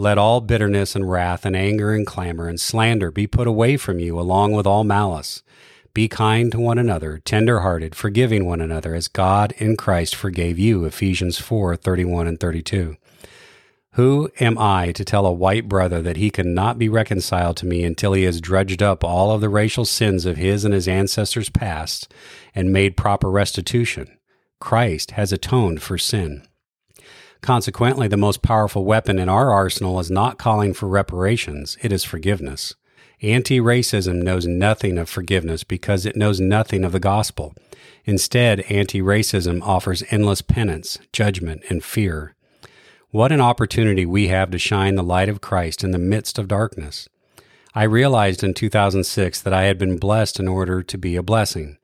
Let 0.00 0.16
all 0.16 0.40
bitterness 0.40 0.96
and 0.96 1.10
wrath 1.10 1.44
and 1.44 1.54
anger 1.54 1.92
and 1.92 2.06
clamor 2.06 2.48
and 2.48 2.58
slander 2.58 3.10
be 3.10 3.26
put 3.26 3.46
away 3.46 3.76
from 3.76 3.98
you 3.98 4.18
along 4.18 4.52
with 4.52 4.66
all 4.66 4.82
malice. 4.82 5.42
Be 5.92 6.08
kind 6.08 6.50
to 6.52 6.58
one 6.58 6.78
another, 6.78 7.18
tender 7.18 7.60
hearted, 7.60 7.94
forgiving 7.94 8.46
one 8.46 8.62
another 8.62 8.94
as 8.94 9.08
God 9.08 9.52
in 9.58 9.76
Christ 9.76 10.16
forgave 10.16 10.58
you. 10.58 10.86
Ephesians 10.86 11.38
4 11.38 11.76
31 11.76 12.26
and 12.26 12.40
32. 12.40 12.96
Who 13.92 14.30
am 14.40 14.56
I 14.56 14.92
to 14.92 15.04
tell 15.04 15.26
a 15.26 15.32
white 15.34 15.68
brother 15.68 16.00
that 16.00 16.16
he 16.16 16.30
cannot 16.30 16.78
be 16.78 16.88
reconciled 16.88 17.58
to 17.58 17.66
me 17.66 17.84
until 17.84 18.14
he 18.14 18.22
has 18.22 18.40
dredged 18.40 18.82
up 18.82 19.04
all 19.04 19.30
of 19.30 19.42
the 19.42 19.50
racial 19.50 19.84
sins 19.84 20.24
of 20.24 20.38
his 20.38 20.64
and 20.64 20.72
his 20.72 20.88
ancestors 20.88 21.50
past 21.50 22.10
and 22.54 22.72
made 22.72 22.96
proper 22.96 23.30
restitution? 23.30 24.16
Christ 24.60 25.10
has 25.10 25.30
atoned 25.30 25.82
for 25.82 25.98
sin. 25.98 26.46
Consequently, 27.40 28.06
the 28.06 28.16
most 28.16 28.42
powerful 28.42 28.84
weapon 28.84 29.18
in 29.18 29.28
our 29.28 29.50
arsenal 29.50 29.98
is 29.98 30.10
not 30.10 30.38
calling 30.38 30.74
for 30.74 30.86
reparations, 30.86 31.78
it 31.80 31.92
is 31.92 32.04
forgiveness. 32.04 32.74
Anti 33.22 33.60
racism 33.60 34.22
knows 34.22 34.46
nothing 34.46 34.96
of 34.96 35.08
forgiveness 35.08 35.62
because 35.62 36.06
it 36.06 36.16
knows 36.16 36.40
nothing 36.40 36.84
of 36.84 36.92
the 36.92 37.00
gospel. 37.00 37.54
Instead, 38.06 38.60
anti 38.60 39.02
racism 39.02 39.60
offers 39.62 40.02
endless 40.10 40.40
penance, 40.40 40.98
judgment, 41.12 41.62
and 41.68 41.84
fear. 41.84 42.34
What 43.10 43.32
an 43.32 43.40
opportunity 43.40 44.06
we 44.06 44.28
have 44.28 44.50
to 44.52 44.58
shine 44.58 44.94
the 44.94 45.02
light 45.02 45.28
of 45.28 45.40
Christ 45.40 45.84
in 45.84 45.90
the 45.90 45.98
midst 45.98 46.38
of 46.38 46.48
darkness. 46.48 47.08
I 47.74 47.82
realized 47.82 48.42
in 48.42 48.54
2006 48.54 49.42
that 49.42 49.52
I 49.52 49.64
had 49.64 49.78
been 49.78 49.98
blessed 49.98 50.40
in 50.40 50.48
order 50.48 50.82
to 50.82 50.98
be 50.98 51.16
a 51.16 51.22
blessing. 51.22 51.76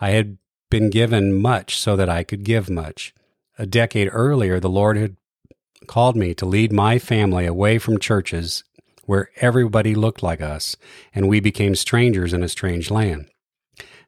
I 0.00 0.10
had 0.10 0.38
been 0.70 0.90
given 0.90 1.32
much 1.32 1.78
so 1.78 1.96
that 1.96 2.08
I 2.08 2.22
could 2.22 2.44
give 2.44 2.70
much. 2.70 3.14
A 3.58 3.66
decade 3.66 4.08
earlier, 4.12 4.58
the 4.58 4.68
Lord 4.68 4.96
had 4.96 5.16
called 5.86 6.16
me 6.16 6.34
to 6.34 6.46
lead 6.46 6.72
my 6.72 6.98
family 6.98 7.46
away 7.46 7.78
from 7.78 7.98
churches 7.98 8.64
where 9.04 9.28
everybody 9.36 9.94
looked 9.94 10.22
like 10.22 10.40
us 10.40 10.76
and 11.14 11.28
we 11.28 11.40
became 11.40 11.74
strangers 11.74 12.32
in 12.32 12.42
a 12.42 12.48
strange 12.48 12.90
land. 12.90 13.26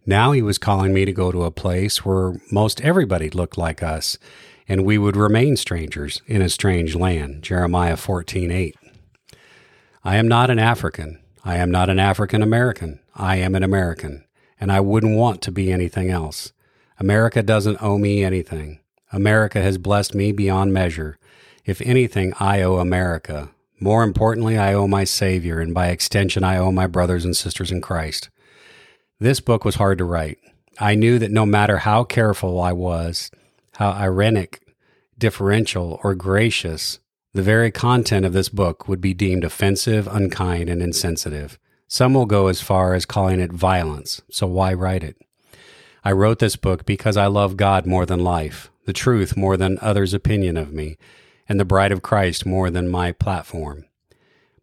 Now 0.05 0.33
he 0.33 0.43
was 0.43 0.59
calling 0.59 0.95
me 0.95 1.05
to 1.05 1.13
go 1.13 1.31
to 1.31 1.45
a 1.45 1.51
place 1.51 2.05
where 2.05 2.41
most 2.51 2.81
everybody 2.81 3.29
looked 3.29 3.59
like 3.59 3.83
us 3.83 4.19
and 4.69 4.85
we 4.85 4.99
would 4.99 5.17
remain 5.17 5.57
strangers 5.57 6.23
in 6.27 6.43
a 6.43 6.49
strange 6.49 6.95
land. 6.95 7.43
Jeremiah 7.43 7.97
14:8. 7.97 8.75
I 10.03 10.17
am 10.17 10.29
not 10.29 10.51
an 10.51 10.59
African. 10.59 11.19
I 11.45 11.57
am 11.57 11.71
not 11.71 11.91
an 11.91 11.99
African 11.99 12.43
American. 12.43 13.01
I 13.15 13.37
am 13.37 13.55
an 13.55 13.63
American, 13.63 14.25
and 14.61 14.73
I 14.73 14.81
wouldn't 14.81 15.17
want 15.17 15.43
to 15.43 15.53
be 15.53 15.73
anything 15.73 16.11
else. 16.11 16.53
America 16.99 17.43
doesn't 17.43 17.83
owe 17.83 17.99
me 17.99 18.25
anything. 18.25 18.81
America 19.17 19.63
has 19.63 19.79
blessed 19.79 20.15
me 20.15 20.31
beyond 20.31 20.75
measure. 20.75 21.17
If 21.65 21.81
anything, 21.81 22.35
I 22.39 22.61
owe 22.61 22.77
America. 22.77 23.49
More 23.81 24.05
importantly, 24.05 24.59
I 24.59 24.75
owe 24.75 24.87
my 24.87 25.05
Savior, 25.05 25.59
and 25.59 25.73
by 25.73 25.87
extension, 25.87 26.45
I 26.45 26.59
owe 26.59 26.71
my 26.71 26.87
brothers 26.87 27.25
and 27.25 27.35
sisters 27.35 27.73
in 27.73 27.81
Christ. 27.81 28.29
This 29.19 29.41
book 29.41 29.65
was 29.65 29.77
hard 29.77 29.97
to 29.97 30.05
write. 30.05 30.37
I 30.79 30.97
knew 30.97 31.19
that 31.19 31.31
no 31.31 31.47
matter 31.47 31.79
how 31.79 32.05
careful 32.05 32.61
I 32.61 32.73
was, 32.73 33.31
how 33.77 33.93
ironic, 33.93 34.61
differential, 35.17 35.99
or 36.05 36.15
gracious, 36.15 36.99
the 37.33 37.41
very 37.41 37.71
content 37.71 38.27
of 38.27 38.35
this 38.35 38.51
book 38.51 38.87
would 38.87 39.01
be 39.01 39.15
deemed 39.15 39.45
offensive, 39.45 40.07
unkind, 40.07 40.69
and 40.69 40.83
insensitive. 40.83 41.59
Some 41.89 42.13
will 42.13 42.27
go 42.27 42.49
as 42.49 42.61
far 42.61 42.93
as 42.93 43.07
calling 43.07 43.41
it 43.41 43.51
violence, 43.51 44.21
so 44.31 44.47
why 44.47 44.75
write 44.75 45.03
it? 45.03 45.17
I 46.05 46.13
wrote 46.13 46.39
this 46.39 46.57
book 46.57 46.85
because 46.85 47.17
I 47.17 47.29
love 47.29 47.57
God 47.57 47.87
more 47.87 48.05
than 48.05 48.21
life, 48.21 48.71
the 48.87 48.93
truth 48.93 49.37
more 49.37 49.57
than 49.57 49.79
others' 49.81 50.15
opinion 50.15 50.57
of 50.57 50.73
me, 50.73 50.97
and 51.49 51.61
the 51.61 51.65
bride 51.65 51.93
of 51.93 52.03
Christ 52.03 52.47
more 52.47 52.71
than 52.71 52.89
my 52.89 53.13
platform. 53.13 53.85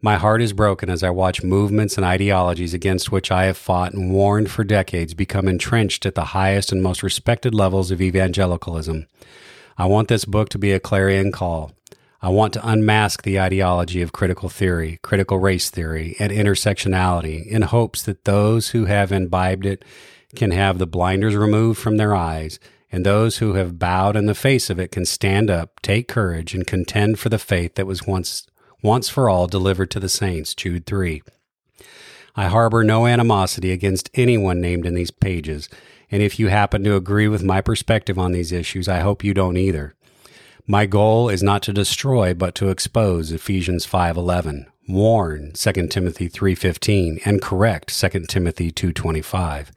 My 0.02 0.18
heart 0.18 0.42
is 0.42 0.52
broken 0.52 0.90
as 0.90 1.02
I 1.02 1.12
watch 1.12 1.44
movements 1.44 1.96
and 1.96 2.06
ideologies 2.06 2.74
against 2.74 3.10
which 3.10 3.32
I 3.32 3.46
have 3.46 3.56
fought 3.56 3.94
and 3.94 4.12
warned 4.12 4.52
for 4.52 4.66
decades 4.66 5.14
become 5.14 5.48
entrenched 5.48 6.06
at 6.06 6.16
the 6.16 6.26
highest 6.26 6.74
and 6.74 6.84
most 6.84 7.04
respected 7.04 7.56
levels 7.56 7.90
of 7.90 8.02
evangelicalism. 8.02 9.08
I 9.78 9.86
want 9.86 10.10
this 10.10 10.26
book 10.26 10.50
to 10.50 10.60
be 10.60 10.74
a 10.74 10.80
clarion 10.80 11.32
call. 11.32 11.72
I 12.22 12.30
want 12.30 12.52
to 12.54 12.68
unmask 12.68 13.24
the 13.24 13.40
ideology 13.40 14.02
of 14.02 14.12
critical 14.12 14.50
theory, 14.50 15.00
critical 15.04 15.40
race 15.40 15.70
theory, 15.70 16.18
and 16.20 16.34
intersectionality 16.34 17.46
in 17.48 17.62
hopes 17.62 18.04
that 18.04 18.26
those 18.26 18.70
who 18.70 18.86
have 18.86 19.14
imbibed 19.14 19.66
it 19.66 19.86
can 20.36 20.52
have 20.52 20.80
the 20.80 20.88
blinders 20.88 21.36
removed 21.36 21.80
from 21.80 21.96
their 21.96 22.14
eyes, 22.14 22.60
and 22.94 23.04
those 23.04 23.38
who 23.38 23.56
have 23.56 23.80
bowed 23.80 24.16
in 24.16 24.28
the 24.28 24.36
face 24.36 24.70
of 24.70 24.80
it 24.80 24.92
can 24.92 25.04
stand 25.04 25.50
up, 25.50 25.82
take 25.82 26.08
courage, 26.08 26.54
and 26.54 26.68
contend 26.68 27.18
for 27.18 27.28
the 27.28 27.40
faith 27.40 27.74
that 27.74 27.88
was 27.88 28.06
once 28.06 28.46
once 28.84 29.10
for 29.10 29.30
all 29.30 29.48
delivered 29.48 29.90
to 29.90 30.00
the 30.00 30.10
saints. 30.10 30.54
Jude 30.54 30.86
3. 30.86 31.24
I 32.36 32.48
harbor 32.48 32.84
no 32.84 33.08
animosity 33.08 33.72
against 33.72 34.12
anyone 34.14 34.62
named 34.62 34.86
in 34.86 34.94
these 34.94 35.10
pages, 35.10 35.70
and 36.12 36.22
if 36.22 36.38
you 36.38 36.50
happen 36.50 36.84
to 36.84 36.96
agree 36.96 37.28
with 37.28 37.44
my 37.44 37.62
perspective 37.62 38.20
on 38.20 38.32
these 38.32 38.52
issues, 38.52 38.88
I 38.88 39.00
hope 39.00 39.24
you 39.24 39.34
don't 39.34 39.58
either. 39.58 39.96
My 40.68 40.86
goal 40.86 41.30
is 41.30 41.42
not 41.42 41.64
to 41.64 41.74
destroy 41.74 42.34
but 42.36 42.54
to 42.56 42.70
expose 42.70 43.32
Ephesians 43.32 43.88
5:11, 43.88 44.68
warn 44.88 45.54
2 45.56 45.90
Timothy 45.90 46.28
3:15, 46.28 47.20
and 47.26 47.42
correct 47.42 47.90
2 47.90 48.28
Timothy 48.28 48.70
2:25. 48.70 49.72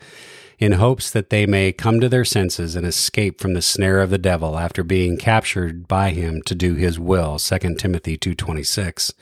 In 0.58 0.72
hopes 0.72 1.10
that 1.10 1.30
they 1.30 1.46
may 1.46 1.72
come 1.72 2.00
to 2.00 2.08
their 2.08 2.24
senses 2.24 2.74
and 2.74 2.86
escape 2.86 3.40
from 3.40 3.54
the 3.54 3.62
snare 3.62 4.00
of 4.00 4.10
the 4.10 4.18
devil 4.18 4.58
after 4.58 4.82
being 4.82 5.16
captured 5.16 5.86
by 5.86 6.10
him 6.10 6.42
to 6.42 6.54
do 6.54 6.74
his 6.74 6.98
will 6.98 7.38
2 7.38 7.58
timothy 7.76 8.16
2.26 8.16 9.12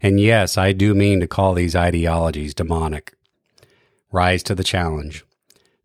and 0.00 0.20
yes 0.20 0.56
i 0.56 0.72
do 0.72 0.94
mean 0.94 1.20
to 1.20 1.26
call 1.26 1.54
these 1.54 1.76
ideologies 1.76 2.54
demonic. 2.54 3.14
Rise 4.12 4.42
to 4.44 4.56
the 4.56 4.64
challenge. 4.64 5.24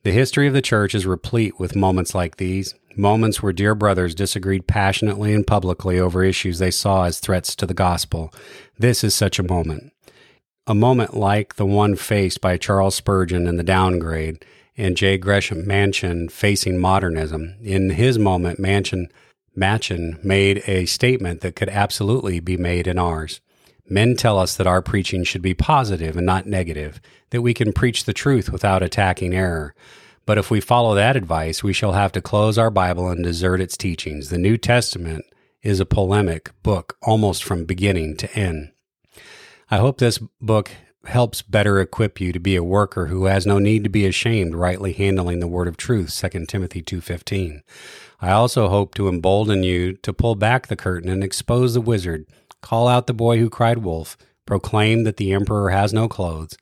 The 0.03 0.11
history 0.11 0.47
of 0.47 0.53
the 0.53 0.61
church 0.61 0.95
is 0.95 1.05
replete 1.05 1.59
with 1.59 1.75
moments 1.75 2.15
like 2.15 2.37
these 2.37 2.73
moments 2.97 3.43
where 3.43 3.53
dear 3.53 3.75
brothers 3.75 4.15
disagreed 4.15 4.67
passionately 4.67 5.33
and 5.33 5.45
publicly 5.45 5.99
over 5.99 6.23
issues 6.23 6.59
they 6.59 6.71
saw 6.71 7.03
as 7.03 7.19
threats 7.19 7.55
to 7.55 7.65
the 7.65 7.73
gospel. 7.73 8.33
This 8.79 9.03
is 9.03 9.13
such 9.13 9.37
a 9.37 9.43
moment. 9.43 9.91
A 10.65 10.73
moment 10.73 11.15
like 11.15 11.55
the 11.55 11.65
one 11.65 11.95
faced 11.95 12.41
by 12.41 12.57
Charles 12.57 12.95
Spurgeon 12.95 13.47
in 13.47 13.57
The 13.57 13.63
Downgrade 13.63 14.43
and 14.77 14.97
J. 14.97 15.17
Gresham 15.17 15.65
Machen 15.65 16.29
facing 16.29 16.77
modernism. 16.77 17.55
In 17.61 17.91
his 17.91 18.19
moment, 18.19 18.59
Machen, 18.59 19.09
Machen 19.55 20.19
made 20.23 20.63
a 20.67 20.85
statement 20.85 21.41
that 21.41 21.55
could 21.55 21.69
absolutely 21.69 22.39
be 22.39 22.57
made 22.57 22.87
in 22.87 22.97
ours. 22.97 23.39
Men 23.87 24.15
tell 24.15 24.39
us 24.39 24.55
that 24.55 24.67
our 24.67 24.81
preaching 24.81 25.23
should 25.23 25.41
be 25.41 25.53
positive 25.53 26.17
and 26.17 26.25
not 26.25 26.47
negative, 26.47 26.99
that 27.29 27.41
we 27.41 27.53
can 27.53 27.71
preach 27.71 28.05
the 28.05 28.13
truth 28.13 28.49
without 28.49 28.83
attacking 28.83 29.33
error. 29.33 29.75
But 30.25 30.39
if 30.39 30.49
we 30.49 30.59
follow 30.59 30.95
that 30.95 31.15
advice, 31.15 31.63
we 31.63 31.71
shall 31.71 31.91
have 31.91 32.11
to 32.13 32.21
close 32.21 32.57
our 32.57 32.71
Bible 32.71 33.09
and 33.09 33.23
desert 33.23 33.61
its 33.61 33.77
teachings. 33.77 34.29
The 34.29 34.39
New 34.39 34.57
Testament 34.57 35.23
is 35.61 35.79
a 35.79 35.85
polemic 35.85 36.51
book 36.63 36.97
almost 37.01 37.43
from 37.43 37.65
beginning 37.65 38.17
to 38.17 38.33
end. 38.35 38.71
I 39.69 39.77
hope 39.77 39.99
this 39.99 40.19
book 40.41 40.71
helps 41.07 41.41
better 41.41 41.79
equip 41.79 42.19
you 42.19 42.31
to 42.31 42.39
be 42.39 42.55
a 42.55 42.63
worker 42.63 43.07
who 43.07 43.25
has 43.25 43.45
no 43.45 43.59
need 43.59 43.83
to 43.83 43.89
be 43.89 44.05
ashamed 44.05 44.55
rightly 44.55 44.93
handling 44.93 45.39
the 45.39 45.47
word 45.47 45.67
of 45.67 45.77
truth 45.77 46.15
2 46.19 46.45
timothy 46.45 46.81
2.15 46.81 47.61
i 48.21 48.31
also 48.31 48.69
hope 48.69 48.93
to 48.95 49.07
embolden 49.07 49.63
you 49.63 49.93
to 49.93 50.13
pull 50.13 50.35
back 50.35 50.67
the 50.67 50.75
curtain 50.75 51.09
and 51.09 51.23
expose 51.23 51.73
the 51.73 51.81
wizard. 51.81 52.25
Call 52.65 52.87
out 52.87 53.05
the 53.05 53.13
boy 53.13 53.37
who 53.37 53.49
cried 53.49 53.79
wolf. 53.79 54.17
Proclaim 54.47 55.03
that 55.03 55.17
the 55.17 55.31
emperor 55.31 55.69
has 55.69 55.93
no 55.93 56.07
clothes. 56.07 56.57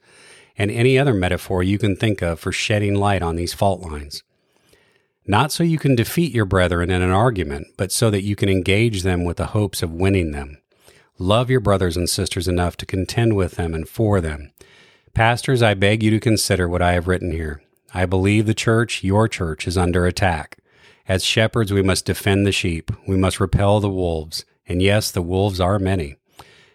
And 0.57 0.69
any 0.69 0.99
other 0.99 1.13
metaphor 1.13 1.63
you 1.63 1.77
can 1.77 1.95
think 1.95 2.21
of 2.21 2.39
for 2.39 2.51
shedding 2.51 2.95
light 2.95 3.21
on 3.21 3.37
these 3.37 3.53
fault 3.53 3.79
lines. 3.79 4.21
Not 5.25 5.53
so 5.53 5.63
you 5.63 5.79
can 5.79 5.95
defeat 5.95 6.33
your 6.33 6.43
brethren 6.43 6.89
in 6.89 7.01
an 7.01 7.11
argument 7.11 7.67
but 7.77 7.91
so 7.91 8.09
that 8.09 8.23
you 8.23 8.35
can 8.35 8.49
engage 8.49 9.03
them 9.03 9.23
with 9.23 9.37
the 9.37 9.47
hopes 9.47 9.81
of 9.81 9.93
winning 9.93 10.31
them 10.31 10.57
Love 11.19 11.49
your 11.49 11.59
brothers 11.59 11.95
and 11.95 12.09
sisters 12.09 12.47
enough 12.47 12.75
to 12.77 12.85
contend 12.85 13.35
with 13.35 13.53
them 13.53 13.73
and 13.73 13.87
for 13.87 14.19
them. 14.19 14.51
Pastors, 15.13 15.61
I 15.61 15.75
beg 15.75 16.01
you 16.01 16.09
to 16.11 16.19
consider 16.19 16.67
what 16.67 16.81
I 16.81 16.93
have 16.93 17.07
written 17.07 17.31
here. 17.31 17.61
I 17.93 18.07
believe 18.07 18.47
the 18.47 18.55
church, 18.55 19.03
your 19.03 19.27
church, 19.27 19.67
is 19.67 19.77
under 19.77 20.07
attack. 20.07 20.57
As 21.07 21.23
shepherds, 21.23 21.71
we 21.71 21.83
must 21.83 22.05
defend 22.05 22.47
the 22.47 22.51
sheep. 22.51 22.91
We 23.07 23.15
must 23.15 23.39
repel 23.39 23.79
the 23.79 23.89
wolves. 23.89 24.45
And 24.67 24.81
yes, 24.81 25.11
the 25.11 25.21
wolves 25.21 25.59
are 25.59 25.77
many. 25.77 26.15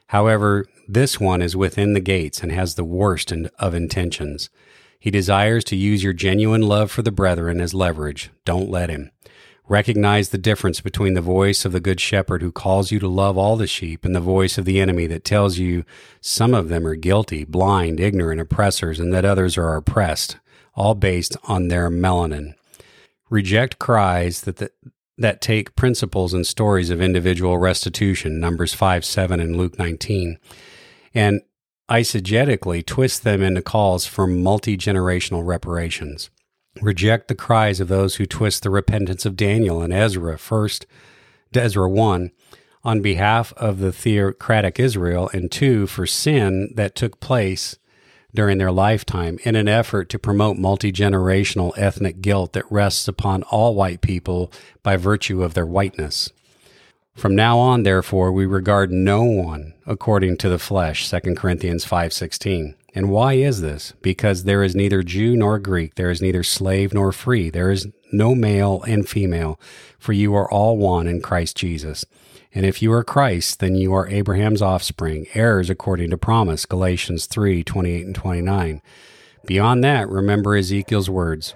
However, 0.09 0.67
this 0.87 1.19
one 1.19 1.43
is 1.43 1.57
within 1.57 1.95
the 1.95 2.01
gates 2.01 2.43
and 2.43 2.53
has 2.53 2.75
the 2.75 2.85
worst 2.85 3.33
of 3.59 3.75
intentions. 3.75 4.51
He 5.01 5.11
desires 5.11 5.65
to 5.65 5.77
use 5.77 6.05
your 6.05 6.13
genuine 6.13 6.63
love 6.63 6.91
for 6.91 7.03
the 7.03 7.11
brethren 7.11 7.61
as 7.61 7.75
leverage. 7.75 8.31
Don't 8.45 8.71
let 8.71 8.91
him. 8.91 9.11
Recognize 9.69 10.31
the 10.31 10.39
difference 10.39 10.81
between 10.81 11.13
the 11.13 11.21
voice 11.21 11.67
of 11.67 11.73
the 11.73 11.81
Good 11.81 12.01
Shepherd 12.01 12.41
who 12.41 12.51
calls 12.51 12.91
you 12.91 12.99
to 13.01 13.09
love 13.09 13.37
all 13.37 13.57
the 13.57 13.67
sheep 13.67 14.03
and 14.03 14.15
the 14.15 14.21
voice 14.21 14.57
of 14.57 14.65
the 14.65 14.81
enemy 14.81 15.07
that 15.09 15.27
tells 15.27 15.59
you 15.59 15.85
some 16.23 16.55
of 16.55 16.71
them 16.71 16.87
are 16.87 16.95
guilty, 16.95 17.45
blind, 17.45 18.01
ignorant 18.01 18.41
oppressors, 18.41 18.99
and 18.99 19.13
that 19.13 19.27
others 19.27 19.59
are 19.59 19.77
oppressed, 19.77 20.39
all 20.75 20.95
based 20.95 21.37
on 21.45 21.69
their 21.69 21.91
melanin. 21.91 22.55
Reject 23.29 23.79
cries 23.79 24.41
that, 24.43 24.57
the, 24.57 24.71
that 25.19 25.43
take 25.43 25.77
principles 25.77 26.33
and 26.33 26.47
stories 26.47 26.89
of 26.89 27.03
individual 27.03 27.59
restitution, 27.59 28.41
Numbers 28.41 28.73
5 28.73 29.05
7 29.05 29.39
and 29.39 29.55
Luke 29.55 29.79
19, 29.79 30.39
and 31.13 31.43
eisegetically 31.91 32.85
twist 32.85 33.23
them 33.23 33.43
into 33.43 33.61
calls 33.61 34.07
for 34.07 34.27
multi 34.27 34.79
generational 34.79 35.45
reparations. 35.45 36.31
Reject 36.81 37.29
the 37.29 37.35
cries 37.35 37.81
of 37.81 37.89
those 37.89 38.17
who 38.17 38.27
twist 38.27 38.63
the 38.63 38.71
repentance 38.71 39.27
of 39.27 39.37
Daniel 39.37 39.83
and 39.83 39.93
Ezra, 39.93 40.39
first, 40.39 40.87
Ezra 41.55 41.89
1, 41.89 42.31
on 42.85 43.03
behalf 43.03 43.53
of 43.55 43.79
the 43.79 43.93
theocratic 43.93 44.79
Israel, 44.79 45.29
and 45.33 45.51
two, 45.51 45.87
for 45.87 46.07
sin 46.07 46.73
that 46.77 46.95
took 46.95 47.21
place 47.21 47.77
during 48.35 48.59
their 48.59 48.71
lifetime 48.71 49.39
in 49.43 49.57
an 49.57 49.69
effort 49.69 50.09
to 50.11 50.19
promote 50.19 50.57
multi 50.57 50.93
generational 50.93 51.77
ethnic 51.77 52.21
guilt 52.21 52.53
that 52.53 52.71
rests 52.71 53.09
upon 53.09 53.43
all 53.45 53.75
white 53.75 54.01
people 54.01 54.53
by 54.83 54.97
virtue 54.97 55.43
of 55.43 55.55
their 55.55 55.67
whiteness. 55.67 56.31
From 57.17 57.35
now 57.35 57.59
on, 57.59 57.83
therefore, 57.83 58.31
we 58.31 58.47
regard 58.47 58.93
no 58.93 59.25
one 59.25 59.75
according 59.87 60.37
to 60.39 60.49
the 60.49 60.59
flesh, 60.59 61.11
2 61.11 61.35
Corinthians 61.35 61.85
5.16. 61.85 62.75
And 62.99 63.11
why 63.11 63.35
is 63.35 63.61
this? 63.61 63.93
Because 64.03 64.43
there 64.43 64.65
is 64.65 64.75
neither 64.75 65.05
Jew 65.05 65.37
nor 65.37 65.61
Greek, 65.61 65.95
there 65.95 66.11
is 66.11 66.21
neither 66.21 66.43
slave 66.43 66.93
nor 66.93 67.13
free, 67.13 67.49
there 67.49 67.71
is 67.71 67.87
no 68.11 68.35
male 68.35 68.83
and 68.89 69.09
female, 69.09 69.61
for 70.01 70.13
you 70.13 70.35
are 70.35 70.51
all 70.51 70.77
one 70.77 71.07
in 71.07 71.23
Christ 71.23 71.57
Jesus. 71.57 72.05
And 72.53 72.67
if 72.67 72.83
you 72.83 72.93
are 72.93 73.05
Christ, 73.05 73.61
then 73.61 73.77
you 73.77 73.95
are 73.95 74.09
Abraham's 74.09 74.63
offspring, 74.63 75.29
heirs 75.35 75.71
according 75.71 76.11
to 76.11 76.19
promise, 76.19 76.67
Galatians 76.67 77.27
3 77.27 77.63
28 77.63 78.05
and 78.07 78.15
29. 78.17 78.83
Beyond 79.47 79.85
that, 79.85 80.09
remember 80.09 80.57
Ezekiel's 80.57 81.09
words. 81.09 81.55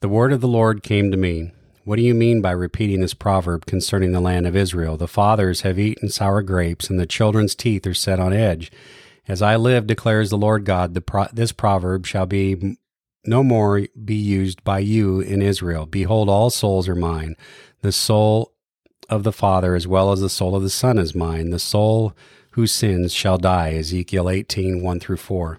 The 0.00 0.10
word 0.10 0.34
of 0.34 0.42
the 0.42 0.46
Lord 0.46 0.82
came 0.82 1.10
to 1.10 1.16
me. 1.16 1.52
What 1.84 1.96
do 1.96 2.02
you 2.02 2.12
mean 2.12 2.42
by 2.42 2.50
repeating 2.50 3.00
this 3.00 3.14
proverb 3.14 3.64
concerning 3.64 4.12
the 4.12 4.20
land 4.20 4.46
of 4.46 4.54
Israel? 4.54 4.98
The 4.98 5.08
fathers 5.08 5.62
have 5.62 5.78
eaten 5.78 6.10
sour 6.10 6.42
grapes, 6.42 6.90
and 6.90 7.00
the 7.00 7.06
children's 7.06 7.54
teeth 7.54 7.86
are 7.86 7.94
set 7.94 8.20
on 8.20 8.34
edge. 8.34 8.70
As 9.28 9.40
I 9.40 9.56
live, 9.56 9.86
declares 9.86 10.30
the 10.30 10.38
Lord 10.38 10.64
God, 10.64 11.06
pro- 11.06 11.28
this 11.32 11.52
proverb 11.52 12.06
shall 12.06 12.26
be 12.26 12.76
no 13.24 13.42
more 13.44 13.86
be 14.04 14.16
used 14.16 14.64
by 14.64 14.80
you 14.80 15.20
in 15.20 15.42
Israel. 15.42 15.86
Behold, 15.86 16.28
all 16.28 16.50
souls 16.50 16.88
are 16.88 16.96
mine. 16.96 17.36
The 17.82 17.92
soul 17.92 18.52
of 19.08 19.22
the 19.22 19.32
Father 19.32 19.74
as 19.74 19.86
well 19.86 20.10
as 20.10 20.20
the 20.20 20.28
soul 20.28 20.56
of 20.56 20.62
the 20.62 20.70
Son 20.70 20.98
is 20.98 21.14
mine. 21.14 21.50
The 21.50 21.58
soul 21.58 22.16
who 22.52 22.66
sins 22.66 23.12
shall 23.12 23.38
die. 23.38 23.74
Ezekiel 23.74 24.28
18, 24.28 24.82
1 24.82 25.00
through 25.00 25.18
4. 25.18 25.58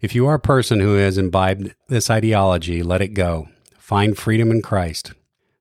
If 0.00 0.14
you 0.14 0.26
are 0.26 0.34
a 0.34 0.40
person 0.40 0.80
who 0.80 0.96
has 0.96 1.16
imbibed 1.16 1.74
this 1.88 2.10
ideology, 2.10 2.82
let 2.82 3.00
it 3.00 3.14
go. 3.14 3.48
Find 3.78 4.16
freedom 4.16 4.50
in 4.50 4.62
Christ. 4.62 5.12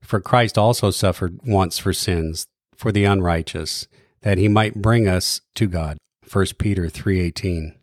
For 0.02 0.20
Christ 0.20 0.58
also 0.58 0.92
suffered 0.92 1.40
once 1.46 1.78
for 1.78 1.94
sins, 1.94 2.46
for 2.76 2.92
the 2.92 3.06
unrighteous, 3.06 3.88
that 4.22 4.38
he 4.38 4.48
might 4.48 4.82
bring 4.82 5.08
us 5.08 5.42
to 5.56 5.68
God. 5.68 5.98
1 6.32 6.58
Peter 6.58 6.90
3:18. 6.90 7.74